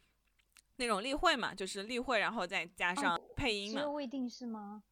[0.78, 3.80] 那种例会嘛，就是例会，然后再加上配音嘛。
[3.80, 4.84] 只有未定是吗？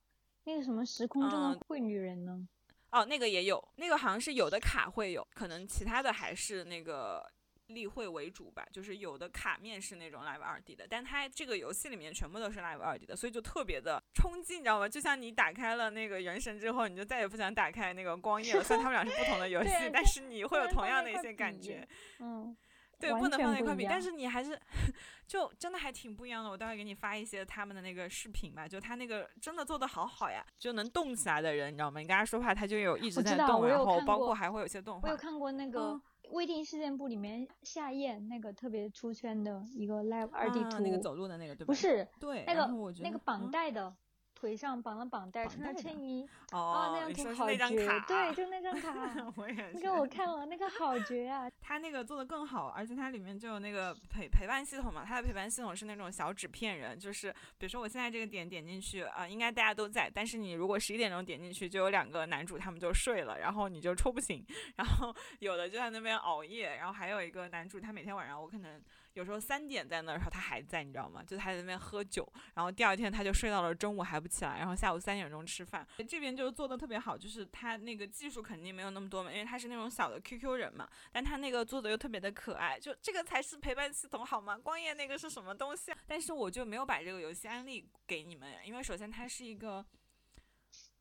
[0.46, 2.48] 那个什么时空中的会女人呢？
[2.92, 7.30] 哦，那个也有，那个好像是有的卡会有，可能其他的还是那个
[7.74, 8.66] 例会为主吧。
[8.72, 14.88] 就是有的卡面是那种 Live 二 D 的，但它这个游戏里面全部都是 Live 二 D 的，所以就特别的冲击，你知道吗？
[14.88, 18.64] 就像你打开了那个原神之后，你就再也不想打开那个光夜了。
[18.64, 21.88] 虽然他们俩是不同的游戏， 但是你会有同样的一些感觉。
[22.20, 22.56] 嗯。
[23.00, 24.58] 对，不能放在一块比，但是你还是，
[25.28, 26.50] 就真的还挺不一样的。
[26.50, 32.00] 我待会给你发一些他们的那个视频吧，就他那个真的做的好好呀，就能动起来的人，你知道吗？
[32.00, 35.10] 你跟他说话，他就有一直在动，然后包括还会有些动画。
[35.10, 36.00] 我有看过那个
[36.34, 41.66] 未定事件簿里面夏燕那个特别出圈的一个 live 二 D 图，那个走路的那个对吧？
[41.68, 42.68] 不是，对，那个
[43.02, 43.96] 那个绑带的。
[44.44, 47.58] 腿上绑了绑带，穿着衬衣，哦，那张图好绝，
[48.06, 49.72] 对，就那张 卡，我也是。
[49.76, 51.50] 那个我看了，那个好绝啊！
[51.64, 68.82] 他那个做的更好，而且它里面就有那个陪陪伴系统嘛，它的陪伴系统是那种小纸片人，就是比如说我现在这个点点进去啊，应该大家都在，但是你如果十一点钟点进去，就有两个男主他们就睡了，然后你就抽不醒， 然后有的就在那边熬夜，然后还有一个男主他每天晚上我可能。
[69.14, 71.24] 有时候三点在那儿，然后他还在，你知道吗？
[71.24, 75.88] 就他在那边喝酒，然后第二天他就睡到了中午还不起来，然后下午三点钟吃饭。
[76.08, 84.58] 这边就是做的特别好，就是他那个技术肯定没有那么多嘛，因为他是那种小的 QQ 人嘛，但他那个做的又特别的可爱，就这个才是陪伴系统好吗？
[84.58, 85.92] 光夜那个是什么东西？
[86.08, 89.86] 但是我就没有把这个游戏安利给你们，因为首先它是一个。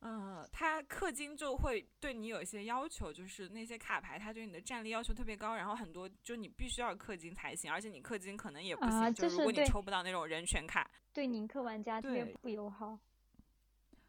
[0.05, 12.99] 嗯，他氪金就会对你有一些要求，就是那些卡牌，他对你的战力要求特别高，然后很多就你必须要氪金才行，而且你氪金可能也不行，就如果你抽不到那种人权卡，对宁氪玩家特别不友好。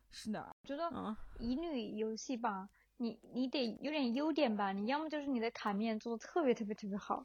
[0.09, 7.23] 是的，觉得乙女游戏吧，你你得有点优点吧，你要么就是你的卡面做的特别特别特别好，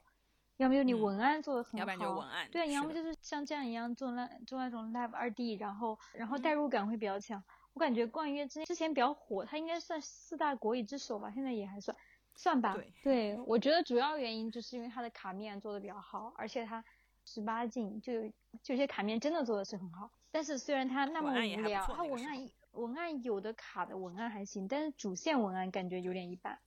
[0.59, 7.43] 要么就你文案做的很好，要不然就文案，对，要么就是像这样一样做那做那种 Live 二 D，然后然后代入感会比较强。
[7.79, 11.97] 我感觉《逛月之之前比较火，它应该算四大国语之首吧，现在也还算。
[12.35, 16.85] 算吧，对，我觉得主要原因就是因为它的卡面做的比较好，而且它
[17.25, 18.29] 十八禁，就有
[18.65, 20.11] 就有些卡面真的做的是很好。
[20.33, 26.59] 但是虽然它那么无聊，它文案文案有的卡的文案还行，但是主线文案感觉有点一般。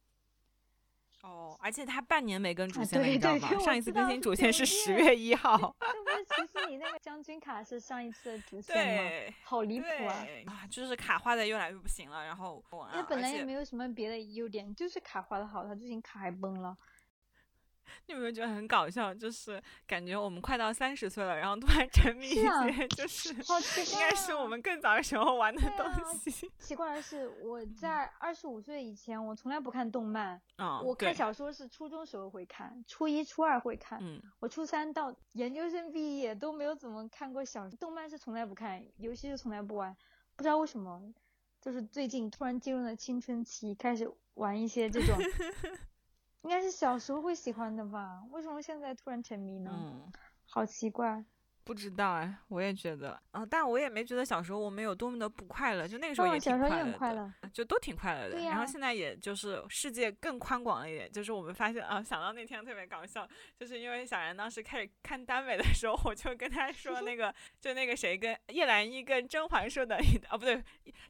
[1.23, 3.49] 哦，而且他半年没更主线了，你知道吗？
[3.59, 5.75] 上一次更新主线是十月一号。
[5.79, 9.33] 这不是，其实你那个将军卡是上一次的主线吗？
[9.43, 10.25] 好离谱啊！
[10.47, 16.75] 啊，就是卡画的越来越不行了，然后他本来也没有什么别的优点，就是卡画的好，他最近卡还崩了。
[18.07, 19.13] 你有没有觉得很搞笑？
[19.13, 26.51] 就是感觉我们快到三十岁了，然后突然沉迷一些，就是应该是我们更早的时候玩的东西。
[26.59, 30.41] 奇怪的是，我在二十五岁以前，我从来不看动漫。
[30.57, 33.99] 啊，我看小说是初中时候会看，初一、初二会看。
[34.01, 39.95] 嗯，我初三到研究生毕业都没有怎么看过小动漫，是从来不看，游戏是从来不玩。
[40.35, 41.13] 不知道为什么，
[41.59, 45.17] 就是最近突然进入了青春期，开始玩一些这种。
[46.43, 48.23] 应该是小时候会喜欢的吧？
[48.31, 49.71] 为什么现在突然沉迷呢？
[49.73, 50.11] 嗯，
[50.49, 51.23] 好奇怪。
[51.63, 58.43] 不知道哎，我也觉得，嗯，但我也没觉得小时候我们有多么的不快乐，就那个时候也挺快乐的，就都挺快乐的。
[58.45, 69.97] 然后现在也就是世界更宽广了一点，就是我们发现啊，想到那天特别搞笑，就是因为小然当时开始看耽美的时候，我就跟他说那个，就那个谁跟叶澜依跟甄嬛说的，
[70.31, 70.61] 哦不对，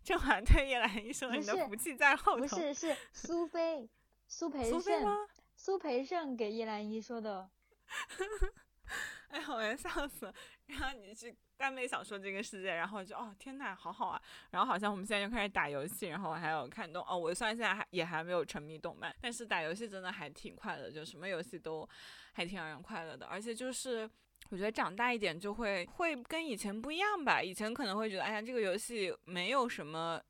[0.03, 3.89] 甄嬛对叶澜依说的你的福气在后头，不是是苏菲。
[4.31, 7.49] 苏培盛，苏培盛给叶澜依说的。
[9.27, 10.33] 哎呀，我要笑死了！
[10.67, 14.21] 然后你去耽美小说这个世界，然后就哦天呐，好好啊！
[14.51, 17.17] 然后好像我们现在就开始打游戏，然后还有看动哦。
[17.17, 21.87] 我虽然现在还也还没有沉迷动漫，但是打游戏真的还挺快乐，就什么游戏都
[22.31, 23.25] 还挺让人快乐的。
[23.25, 24.09] 而且就是
[24.49, 27.43] 我觉得长大一点就会会跟以前不一样吧。
[27.43, 30.21] 以前可能会觉得哎呀这个游戏没有什么，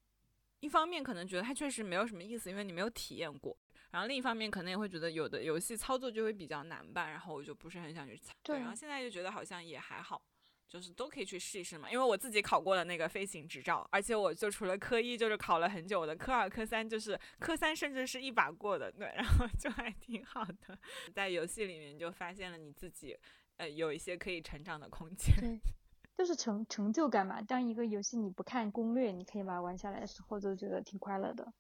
[0.60, 3.56] 一方面可能觉得它确实没有什么意思，因为你没有体验过。
[3.92, 8.34] 然后另一方面可能也会觉得有的游戏操作就会比较难吧，然后我就不是很想去操。
[8.42, 8.58] 对。
[8.60, 10.22] 然后现在就觉得好像也还好，
[10.70, 11.92] 就是都可以去试一试嘛。
[11.92, 20.80] 因为我自己考过了那个飞行执照，而且我就除了科一就是考了很久的，科二、科三就是科三甚至是一把过的，对，然后就还挺好的。
[21.14, 23.18] 在游戏里面就发现了你自己，
[23.58, 25.36] 呃，有一些可以成长的空间。
[25.36, 25.60] 对，
[26.18, 27.42] 就是成成就感嘛。
[27.42, 31.52] 当一个游戏你不看攻略，你可以把它玩下来的时候，就觉得挺快乐的。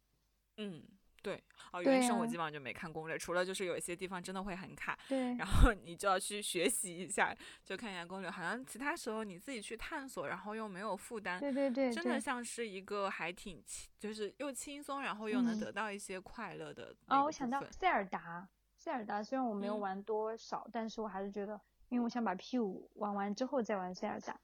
[0.56, 0.82] 嗯。
[1.22, 8.30] 对，哦，原生我基本上就没看攻略，除了就是有一些地方真的会很卡，对，然后你就要去学习一下，就看一下攻略。
[8.30, 16.96] 好像其他时候你自己去探索，然后又没有负担，对对对，真的像是一个还挺轻，就是又轻松，然后又能得到一些快乐的。
[17.08, 24.40] 哦，我想到塞尔达，塞尔达虽然我没有玩多少，但是我还是觉得，因为我想把 P 五玩完之后再玩塞尔达。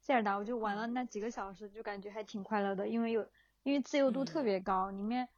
[0.00, 3.26] 塞尔达我就玩了那几个小时，就感觉还挺快乐的，因为有
[3.62, 5.28] 因为自由度特别高，里面。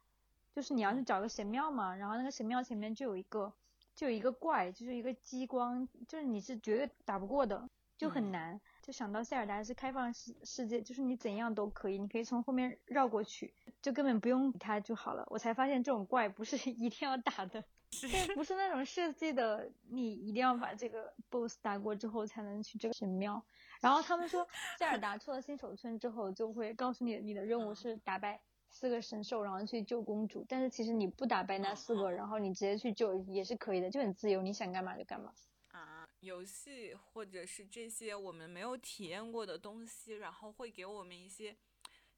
[0.53, 3.53] 就是你要去找个神庙嘛，然后那个神庙前面就有一个，
[3.95, 8.59] 就有一个怪，就是一个激光，就是你是绝对打不过的，就很难。
[8.81, 15.25] 就想到塞尔达是开放世世界，就是你怎样都可以，你可以从后面绕过去，就根本不用理他就好了。
[15.29, 17.63] 我才发现这种怪不是 一定要打的，
[18.35, 23.41] 不是那种设计的，你一定要把这个 boss 打过之后才能去这个神庙。
[23.79, 28.41] 然后他们说塞尔达 出了新手村之后，就会告诉你你的任务是打败。
[28.71, 30.43] 四个神兽，然后去救公主。
[30.47, 35.33] 但是其实你不打败那四个，然后你直接去救也是可以的，就很自由，你想干嘛就干嘛。
[35.71, 41.55] 啊，游戏或者是这些我们没有体验过的东西，然后会给我们一些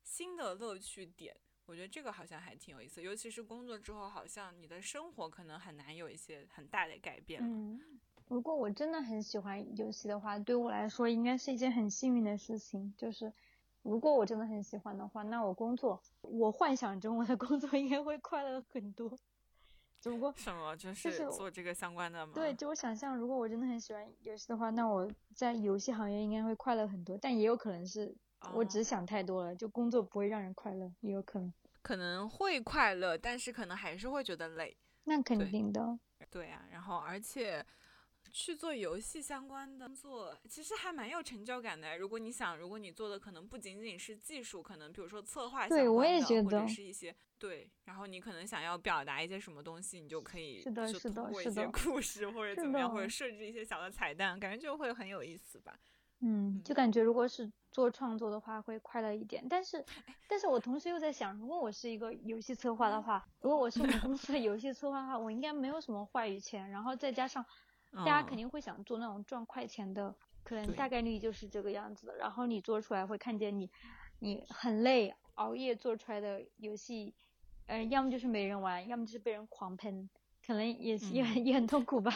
[0.04, 1.36] 新的乐趣点。
[1.66, 7.42] 我觉得这个好像还挺有意思，尤其是工作之后，好像你的生活可能很难有一些很大的改变。
[7.44, 7.80] 嗯，
[8.28, 13.34] 如果我真的很喜欢游戏的话，对我来说应该是一件很幸运的事情，就是。
[13.84, 19.16] 如果我真的很喜欢的话，那我工作，我幻想中我的工作应该会快乐很多。
[20.00, 22.32] 只不过什么就是做这个相关的吗？
[22.34, 27.18] 对，就我想象，如果我真的很喜欢游戏的话，那我在游戏行业应该会快乐很多。
[27.18, 28.14] 但也有可能是
[28.54, 31.54] 我只想太多了，就工作不会让人快乐，也有可能。
[31.82, 34.78] 可能会快乐，但是可能还是会觉得累。
[35.04, 36.00] 那肯定的。
[36.30, 37.66] 对啊，然后而且。
[38.34, 41.96] 去做游戏相关的工作，其实还蛮有成就感的。
[42.00, 50.72] 如果你想，如果你做的可能不仅仅是技术，可能比如说策划相关的，或者是一些对，然后你可能想要表达一些什么东西，你就可以是
[51.12, 55.78] 通过一些故事或者怎么样，或者设置一些小的彩蛋，感觉就会很有意思吧。
[56.22, 59.46] 嗯，就感觉如果是做创作的话，会快乐一点。
[59.48, 59.86] 但是，
[60.28, 67.46] 但是我同时又在想，如果我是一个游戏策划的话，如果我是我们公司的 游戏策划的话，我应该没有什么话语权，然后再加上。
[67.94, 72.16] 大家肯定会想做那种赚快钱的，可能大概率就是这个样子的。
[72.18, 73.70] 然后你做出来会看见你，
[74.20, 77.14] 你很累，熬夜做出来的游戏，
[77.68, 80.10] 呃，要么就是没人玩，要么就是被人狂喷，
[80.46, 82.12] 可能也是也很也很痛苦吧。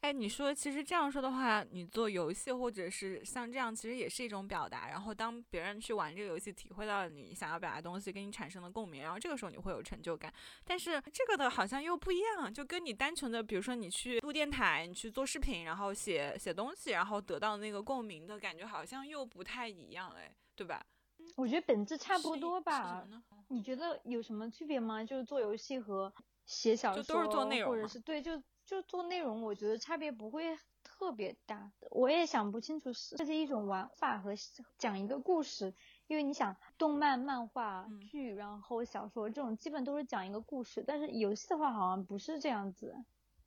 [0.00, 4.88] 哎，你说其实这样说的话，你做游戏或者是像这样，其实也是一种表达。
[4.88, 10.32] 然后当别人去玩这个游戏，体会到你想要表达的东西，跟你产生的共鸣，然后这个时候你会有成就感。
[10.64, 20.80] 但是这个的好像又不一样，就跟你单纯的，比如说你去录电台，你去做视频，然后写写东西，然后得到那个共鸣的感觉，好像又不太一样，哎，对吧？
[21.34, 23.04] 我觉得本质差不多吧。
[23.48, 25.02] 你觉得有什么区别吗？
[25.02, 26.12] 就是做游戏和
[26.46, 28.40] 写小说，都是做内容，或者是对，就。
[28.68, 30.44] 就做内容，我觉得差别不会
[30.82, 31.72] 特别大。
[31.90, 34.34] 我也想不清楚是这是一种玩法和
[34.76, 35.72] 讲一个故事，
[36.06, 42.94] 因为你想动漫、漫画、剧，然后小说这种基本都是讲一个故事，但是游戏的话好像不是这样子。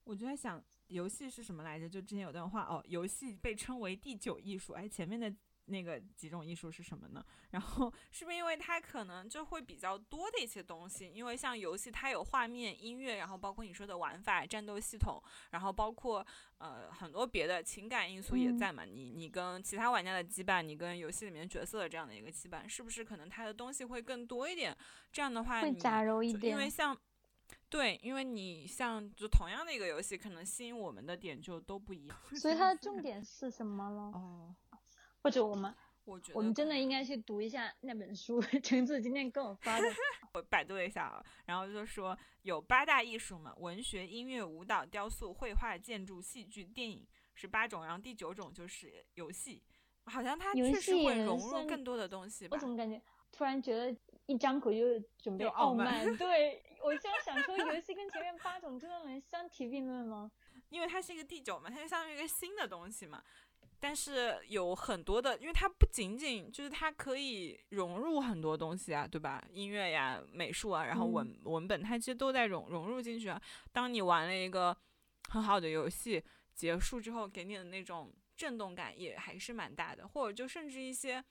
[0.03, 1.88] 我就在想，游戏是什么来着？
[1.88, 4.74] 就之前有段话哦，游戏被称为第九艺术。
[4.74, 5.32] 哎，前面的。
[5.72, 7.26] 那个几种艺术是什么呢？
[7.51, 11.09] 然后是不是因为它可能就会比较多的一些东西？
[11.09, 16.26] 因为像游戏，它有画面、音乐，然后包括你说的玩法、战斗系统，然后包括
[16.57, 18.86] 呃很多别的情感因素也在嘛。
[18.86, 24.78] 你你跟其他玩家的羁绊，你跟游戏里面角色的这样的一个羁绊，是不是可能它的东西会更多一点？
[25.11, 26.51] 这样的话，会杂糅一点。
[26.51, 26.97] 因为像
[27.69, 32.17] 对，因为你像就同样的一个游戏，可能吸引我们的点就都不一样。
[32.36, 34.01] 所以它的重 点是什么了？
[34.17, 34.55] 哦。
[35.22, 35.74] 或者我们，
[36.05, 39.88] 我觉得我们真的应该去读一下那本书， 橙子今天跟我发的。
[40.34, 47.05] 我百度了一下啊，然后就说有八大艺术嘛，文学、音乐、舞蹈、雕塑、绘画、建筑、戏剧、电影
[47.36, 49.61] 是八种，然后第九种就是游戏，
[50.05, 52.55] 好像它确实会融入更多的东西吧。
[52.55, 53.01] 我怎么感觉
[53.32, 53.95] 突然觉得
[54.26, 56.05] 一张口就准备傲慢？
[56.17, 60.32] 对我现在想说，游戏跟前面八种真的能相提并论吗？
[60.69, 63.22] 因为它是一个第九嘛，它就相当于一个新的东西嘛。
[63.82, 69.43] 但是有很多的，因为它不仅仅就是它可以融入很多东西啊，对吧？
[69.51, 73.41] 音乐呀、美术啊，然后文文本，它其实都在融融入进去啊。
[73.71, 74.77] 当你玩了一个
[75.29, 76.23] 很好的游戏
[76.53, 81.21] 结束之后，给你的那种震动感也还是蛮大的，或者就甚至一些。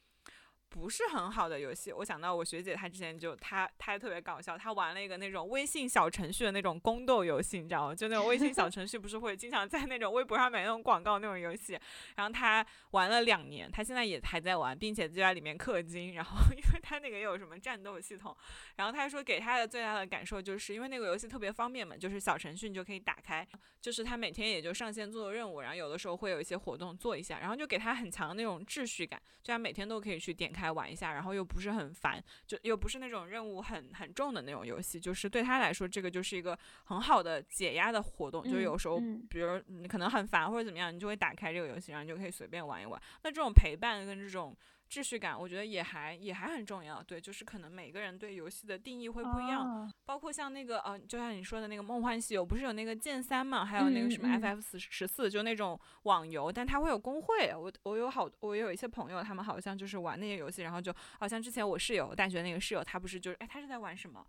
[0.70, 7.94] 不是很好的游戏，我想到我学姐她之前就她她特别搞笑，她玩了一个那种微信小程序的那种宫斗游戏，你知道吗？
[7.94, 11.78] 就那种微信小程序不是会经常在那种微博上买那种广告那种游戏，
[12.14, 16.14] 然后她玩了两年，她现在也还在玩，并且就在里面氪金。
[16.14, 18.36] 然后 因为她那个也有什么战斗系统，
[18.76, 23.44] 然后她说给她的最大的感受就是因为那个游戏特别方便嘛，就是小程序你就可以打开，
[23.80, 30.59] 就是她每天也就上线做做任务，然后有的时候会有一些活动做一下，然后就给她很强的那种秩序感，就她每天都可以去点开。
[30.60, 38.44] 开玩一下，然后又不是很烦，就又不是那种任务很很重的那种游戏，就是对他来说，这个就是一个很好的解压的活动。
[38.44, 39.00] 就有时候，
[39.30, 43.00] 比如你可能很烦或者怎么样，你就会打开这个游戏，然后你就可以随便玩一玩。
[43.22, 44.54] 那这种陪伴跟这种。
[44.90, 47.00] 秩序感，我觉得也还也还很重要。
[47.00, 49.90] 对，就是可能每个人对游戏的定义会不一样。
[50.04, 53.64] 包括像那个，呃，就像你说的那个《梦幻西游》，不是有那个剑三嘛？
[53.64, 57.54] 还有那个什么 FF 十十四，就那种网游，但它会有工会。
[57.54, 64.26] 我我有好，我有一些朋友，他们好像就是玩那些游戏，然后就好像之前我室友大学那个室友，他不是就是，哎，他是在玩什么？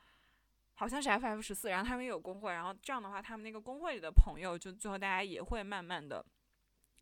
[0.75, 6.23] 好像是 FF 十四，然后他们有工会，然后这样的话，他们那个工会里的朋友，就最后大家也会慢慢的。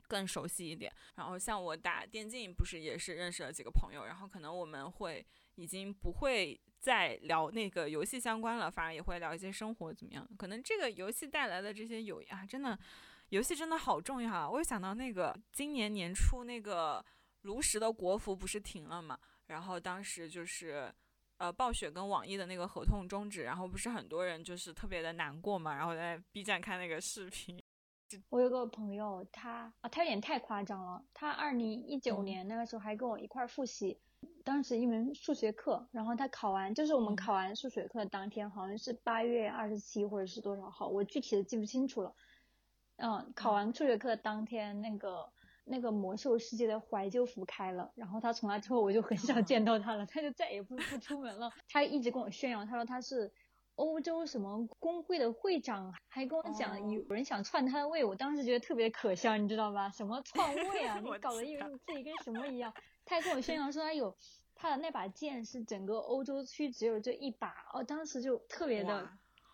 [0.10, 10.28] 更熟悉一点，然后像我打电竞，不是也是认识了几个朋友，然后可能我们会已经不会再聊那个游戏相关了，反而也会聊一些生活怎么样。
[10.36, 12.78] 可能这个游戏带来的这些友谊啊，真的，
[13.30, 14.50] 游戏真的好重要啊！
[14.50, 17.06] 我又想到那个今年年初那个
[17.44, 20.92] 炉石的国服不是停了嘛，然后当时就是
[21.38, 27.62] 呃暴雪跟网易的那个合同终止，然后不是很多人就是特别的难过嘛，然后在 B 站看那个视频。
[28.30, 31.04] 我有个朋友，他啊，他有点太夸张了。
[31.14, 34.00] 他二零一九年那个时候还跟我一块儿复习，
[34.44, 42.16] 当时一门数学课，然后他考完，就是我们考完数学课的当天，好像是八月二十七或者是多少号，我具体的记不清楚了。
[42.98, 45.32] 嗯，考完数学课当天，那个
[45.64, 51.52] 那个魔兽世界的怀旧服开了，然后他从那之后我就很少见到他了，他就再也不不出门了。
[51.68, 53.32] 他一直跟我炫耀，他说他是。
[53.80, 59.90] 欧洲什么工会的会长还跟我讲，有人想篡他的位，我当时觉得特别可笑，你知道吧？
[59.90, 61.00] 什么篡位啊？
[61.02, 62.74] 你搞得以为你自己跟什么一样？
[63.06, 64.18] 他还跟我炫耀说他有
[64.54, 69.10] 他的那把剑是整个欧洲区只有这一把，哦，当时就特别的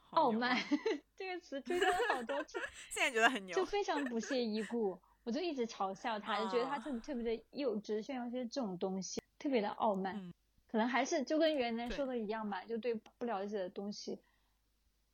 [0.10, 0.58] 傲慢，
[1.16, 2.58] 这个词出现了好多次，
[2.92, 10.34] 现在觉得很牛，就非常不屑一顾，我就一直嘲笑他，就觉得他特特别的幼稚，炫耀些这种东西，特别的傲慢。
[10.76, 14.20] 可能还是就跟原来说的一样吧，就对不了解的东西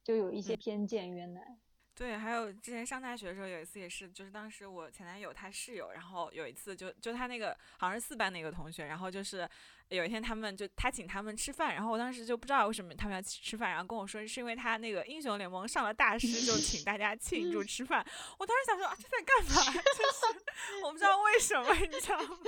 [0.03, 1.07] 就有一些偏见。
[1.07, 1.55] 原来，
[1.93, 9.47] 对，还有之前上大学的时候，有一次也是，就是当时我前男友他室友，然后有一次就就他那个好像是四班的一个同学，然后就是
[9.89, 18.03] 有一天他们就他请他们吃饭，然后我当时就不知道为什么他们要吃饭，然后跟我说是因为他那个英雄联盟上了大师，就请大家庆祝吃饭。
[18.39, 19.71] 我当时想说啊，这在干嘛？
[19.77, 22.39] 就是 我不知道为什么，你知道吗？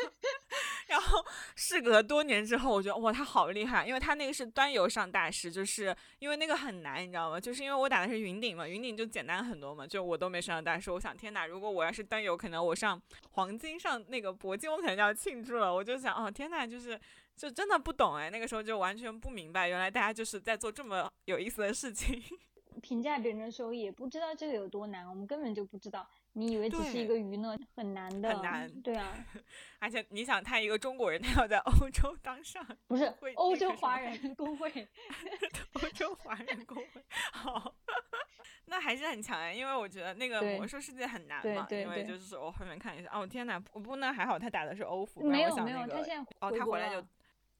[0.88, 1.26] 然后
[1.56, 7.40] 事隔多年之后，我觉得哇，他好厉害，因为他那个是端游上大师，就是因为那个很难，你知道吗？
[7.40, 10.92] 就是因为我打的是云顶嘛，云顶就简单很多嘛，就我都没上大师。
[10.92, 15.74] 我想天哪，如果我要是端游，可能我上黄金上那个铂金，我可能就要庆祝了。
[15.74, 17.00] 我就想，哦天哪，就是
[17.36, 22.22] 就真的不懂哎，那个时候就完全不明白，原来大家就是在做这么有意思的事情。
[22.82, 26.08] 评价别人的时候也不知道这个有多难，我们根本就不知道。
[26.36, 28.30] 你以为只是一个娱乐，很难的。
[28.30, 28.82] 很难。
[28.82, 29.14] 对啊。
[29.80, 33.06] 而且你想，他一个中国人，他要在欧洲当上，不是
[33.36, 34.70] 欧洲华人工会，
[35.74, 37.04] 欧洲华人工会。
[37.32, 37.76] 好，
[38.66, 45.22] 那还是很强哎，因为我觉得那个魔兽世界很难嘛，因为就是我后面看一下，哦天哪，不过那还好，他打的是欧服。
[45.30, 47.06] 没有没有，他现在哦，他回来就。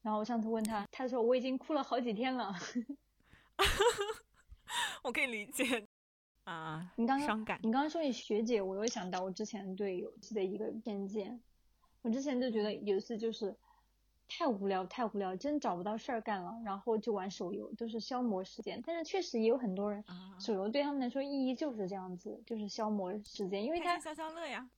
[0.02, 2.54] 然后我上次问他，他说我已经哭了好几天了。
[5.02, 5.86] 我可以理解
[6.44, 7.58] 啊，你刚刚。
[7.62, 11.40] 你刚刚说你学姐，我又想到我之前对游戏的一个偏见。
[12.02, 13.56] 我之前就觉得游戏就是
[14.28, 18.82] 太无聊，太无聊，真找不到事儿干了，然后就玩手游，都是消磨时间。
[18.86, 20.04] 但是确实也有很多人，
[20.38, 24.68] 手游对他们来说意义就是这样子，就是消磨时间，因为他消消乐呀。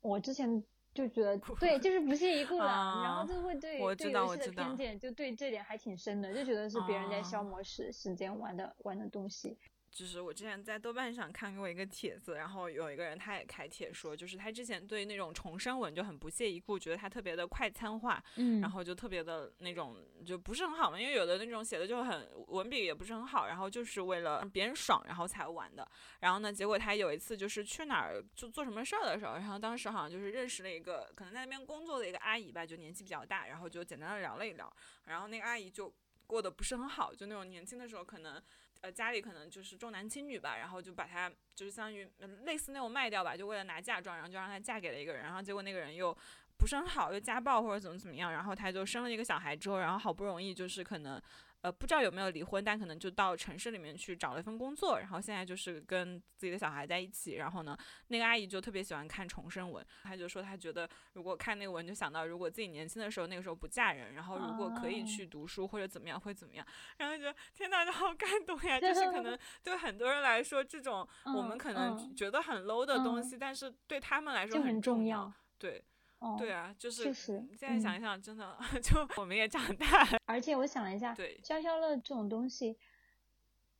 [0.00, 0.62] 我之前
[0.94, 9.56] 就觉得，对， 就是不屑一顾了，然后就会对对游戏的偏见，就对这点还挺深的，就觉得是别人在消磨时时间玩的玩的东西。
[9.96, 25.90] 就是我之前在豆瓣上看过一个帖子，然后有一个人他也开帖说，就是他之前对那种重生文就很不屑一顾，觉得他特别的快餐化，嗯，然后就特别的那种就不是很好嘛，因为有的那种写的就很文笔也不是很好，然后就是为了让别人爽然后才玩的。
[26.20, 34.70] 然后呢，结果他有一次就是去哪儿就做什么事儿的时候，然后当时好像就是认识了一个可能在那边工作的一个阿姨吧，就年纪比较大，然后就简单的聊了一聊，
[35.06, 35.90] 然后那个阿姨就
[36.26, 38.42] 过得不是很好，就那种年轻的时候可能。
[38.80, 42.08] 呃，家里可能就是重男轻女吧，然后就把她就是相当于
[42.44, 46.16] 类似那种卖掉吧，就为了拿嫁妆，然后就让她嫁给了一个人，然后结果那个人又
[46.58, 51.20] 不是很好，又家暴或者怎么怎么样，然后她就生了一个小孩之后，然后好不容易就是可能。
[51.66, 57.34] 呃，不知道有没有离婚，但可能就到城市里面去找了一份工作，然后现在就是跟自己的小孩在一起。
[57.34, 66.64] 然后呢，那个阿姨就特别喜欢看重生文，她就说她觉得如果看那个文，就想到如果自己年轻的时候，那个时候不嫁人，然后如果可以去读书或者怎么样会怎么样，
[66.98, 68.78] 然后就天哪，好感动呀！
[68.78, 75.32] 就是可能 对很多人来说，这种我们可能觉得很 low 的东西，但是对他们来说很重要。
[75.58, 75.84] 对。
[76.38, 77.04] 对啊，就是
[77.56, 80.18] 现在想一想，真的 就我们也长大了。
[80.24, 82.76] 而且我想了一下，对消消乐这种东西，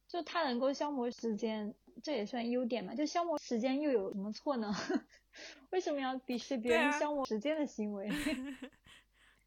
[0.07, 2.95] 就它能够消磨时间，这也算优点嘛。
[2.95, 4.75] 就消磨时间又有什么错呢？
[5.71, 8.09] 为什么要鄙视别人消磨时间的行为？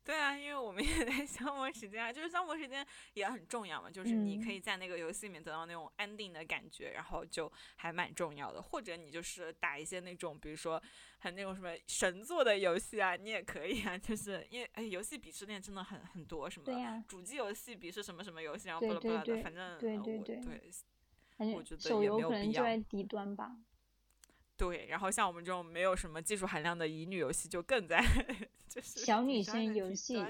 [0.10, 2.84] 对啊，因为我们也在消磨时间啊，就是消磨时间
[3.14, 3.92] 也很重要嘛。
[3.92, 8.60] 就是你可以在那个游戏里面得到那种安定的感觉，然后就还蛮重要的。
[8.60, 10.82] 或者你就是打一些那种，比如说
[11.20, 13.96] 很那种什么神作的游戏啊，你也可以啊。
[13.96, 23.56] 就是因为哎，游戏鄙视链真的很很多，什么主机游戏鄙视什么什么游戏，然后巴拉巴拉的，反正对对对，我觉得手游可能就在低端吧。
[24.58, 28.04] 对，然后像我们这种没有什么技术含量的乙女游戏，就更在
[28.72, 30.16] 就是小女生游戏。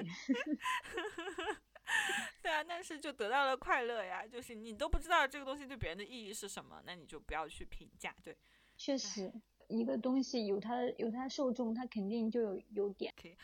[2.41, 4.25] 对啊，但是就得到了快乐呀。
[4.25, 8.15] 就是你都不知道这个东西对别人的意义是什么，那你就不要去评价。
[8.23, 8.37] 对，
[8.77, 9.31] 确实，
[9.67, 13.13] 一个东西有它有它受众，它肯定就有优点。
[13.21, 13.35] 可以，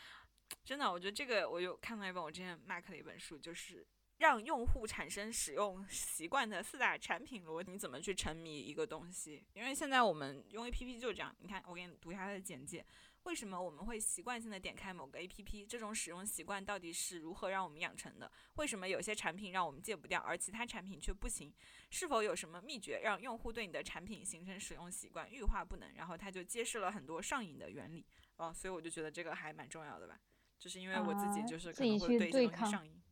[0.64, 3.86] 真的，我觉得这个我有看到一本我之前 mark 的一本书，就是。
[4.18, 9.44] 让用户产生使用习惯的四大产品逻辑，你怎么去沉迷一个东西？
[9.52, 12.82] 因为现在我们用 APP 就这样，你看我给你读一下它的简介。
[13.26, 15.66] 为什么我们会习惯性的点开某个 APP？
[15.66, 18.30] 这种使用习惯到底是如何让我们养成的？
[18.54, 21.52] 为什么有些产品让我们戒不掉，而其他产品却不行？
[21.90, 25.92] 是否有什么秘诀让用户对你的产品形成使用习惯，欲罢不能？
[25.94, 28.06] 然后他就揭示了很多上瘾的原理。
[28.36, 30.20] 哦，所以我就觉得这个还蛮重要的吧，
[30.56, 33.02] 就是因为我自己就是可能会对这东西上瘾。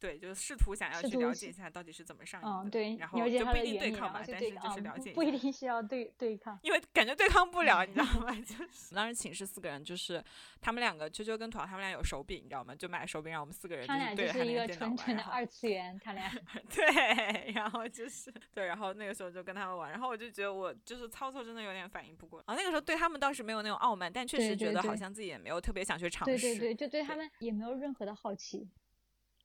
[0.00, 8.32] 对，就试图想要去了解一下到底是怎么上瘾的，然后就不一定对抗吧，但是就是了解，不一定是要对对抗，因为感觉对抗不了，你知道吗？
[8.40, 10.24] 就是当时寝室四个人，就是
[10.60, 12.74] 他们两个啾啾跟土豪他们俩有手柄，你知道吗？
[12.74, 14.96] 就买手柄让我们四个人就是对着他那个电脑玩。
[14.96, 16.32] 纯纯的二次元，他俩。
[16.74, 22.44] 对，然后就是对，然后那个时候就跟他们玩，然后我就觉得我就是操作真的有点反应不过来。
[22.46, 26.38] 啊，那个时候对他们倒是没有那种傲慢，但确实觉得好像自己也没有特别想去尝试。
[26.38, 28.68] 对对对，就对他们也没有任何的好奇。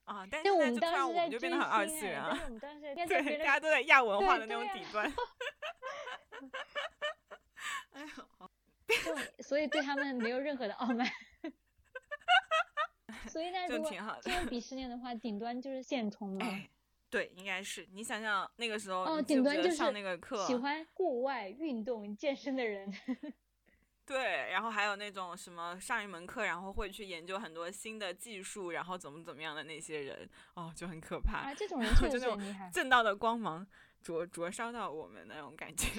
[0.05, 5.11] 啊，但是我们当时在然我们就变得很二次元啊，但是我们当时在在别对，大家都在亚文化的那种底端。
[7.91, 8.07] 哎呀，
[8.87, 11.07] 就所以对他们没有任何的傲慢。
[13.27, 16.45] 所以呢，就如果挺好的这种鄙视链的话，顶端就是现充嘛。
[16.45, 16.69] 哎，
[17.09, 22.91] 对，应该是你想想那个时候，哦顶端就是上那个课，喜欢户外运动、健身的人，
[24.05, 32.69] 对，然后还有那种什么上一门课，然后会去研究很多新的技术，然后怎么怎么样的那些人，哦，就很可怕，啊，这种 人就那种很厉害。
[32.71, 33.65] 正道的光芒
[34.03, 35.89] 灼灼烧到我们那种感觉，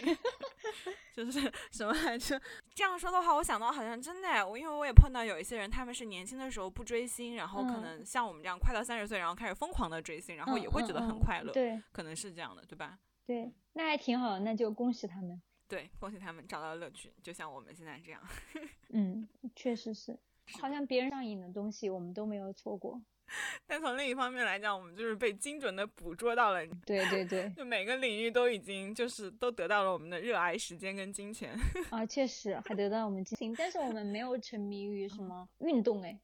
[1.13, 2.41] 就是什么来着？
[2.73, 12.97] 这样说的话，我想到好像真的，我因为我也碰到有一些人，他们是年轻的时候不追星，然后可嗯能像我们这样快到三十岁，然后开始疯狂的追星，然后嗯也会觉得很快乐，对可能是这样的，对吧？
[13.27, 15.43] 对，那还挺好，那就恭喜他们。
[15.69, 18.21] 对，恭喜他们找到了乐趣，就像我们现在这样。
[18.91, 20.19] 嗯，确实是，
[20.61, 23.01] 好像别人上瘾的东西我们都没有错过。
[23.67, 31.59] 但从另一方面来讲，我们就是被精准的捕捉到了，对对对， 就每个领域都已经就是都得到了我们的热爱、时间跟金钱。
[31.91, 36.17] 啊，确实还得到我们金钱，但是我们没有沉迷于什么运动哎。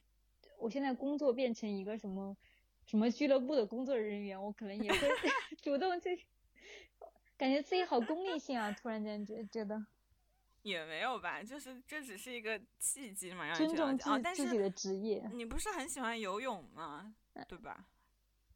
[0.57, 2.36] 我现在工作变成一个什么
[2.86, 5.09] 什么俱乐部的工作人员，我可能也会
[5.61, 6.24] 主动去，
[7.43, 8.70] 感觉自己好功利性啊！
[8.70, 9.84] 突然间觉觉得
[10.62, 14.20] 也没有吧，就是这只是一个契机嘛，让你尊重去了解哦。
[14.22, 17.16] 但是自自己的职业，你不是很喜欢游泳吗？
[17.49, 17.84] 对吧？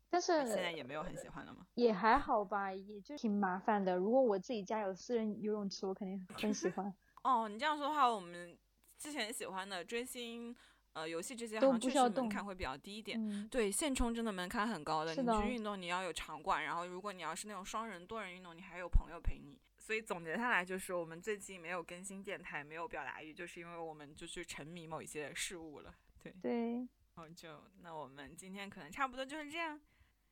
[0.08, 1.66] 但是现在也没有很喜欢了吗？
[1.74, 3.96] 也还好吧，也就挺麻烦的。
[3.96, 6.94] 如果我自己家有私人游泳池，我肯定很喜欢。
[7.24, 8.56] 哦，你这样说的话，我们
[8.96, 10.54] 之前喜欢的追星、
[10.96, 13.18] 呃游戏这些，好像确实门槛会比较低一点。
[13.20, 15.14] 嗯，对，现充真的门槛很高的。
[15.14, 19.60] 的去运动，你要有场馆，然后如果你要是那种双人、多人运动，你还有朋友陪你。
[19.78, 25.94] 所以总结下来就是，我们最近没有更新电台，没有表达欲，就是因为我们就去沉迷某一些事物了。
[26.22, 29.78] 对，对，然后就那我们今天可能差不多就是这样。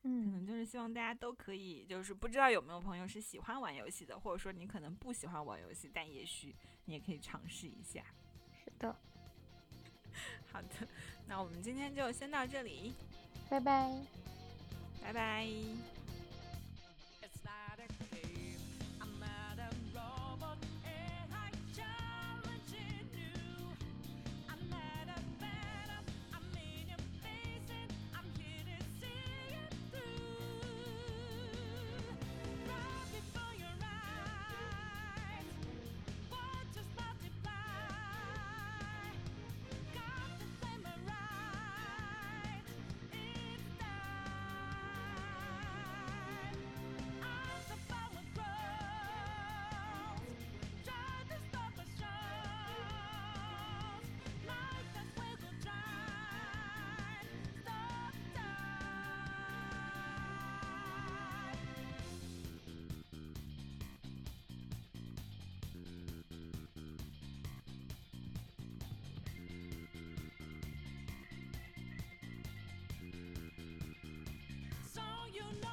[0.06, 6.54] 嗯可嗯能就是希望大家都可以，就是不知道有没有朋友是喜欢玩游戏的，或者说你可能不喜欢玩游戏，但也许
[6.84, 8.04] 你也可以尝试一下。
[8.62, 8.94] 是的，
[10.52, 10.68] 好的，
[11.26, 12.94] 那我们今天就先到这里，
[13.48, 13.90] 拜拜。
[15.02, 15.93] 拜拜。
[75.34, 75.63] you know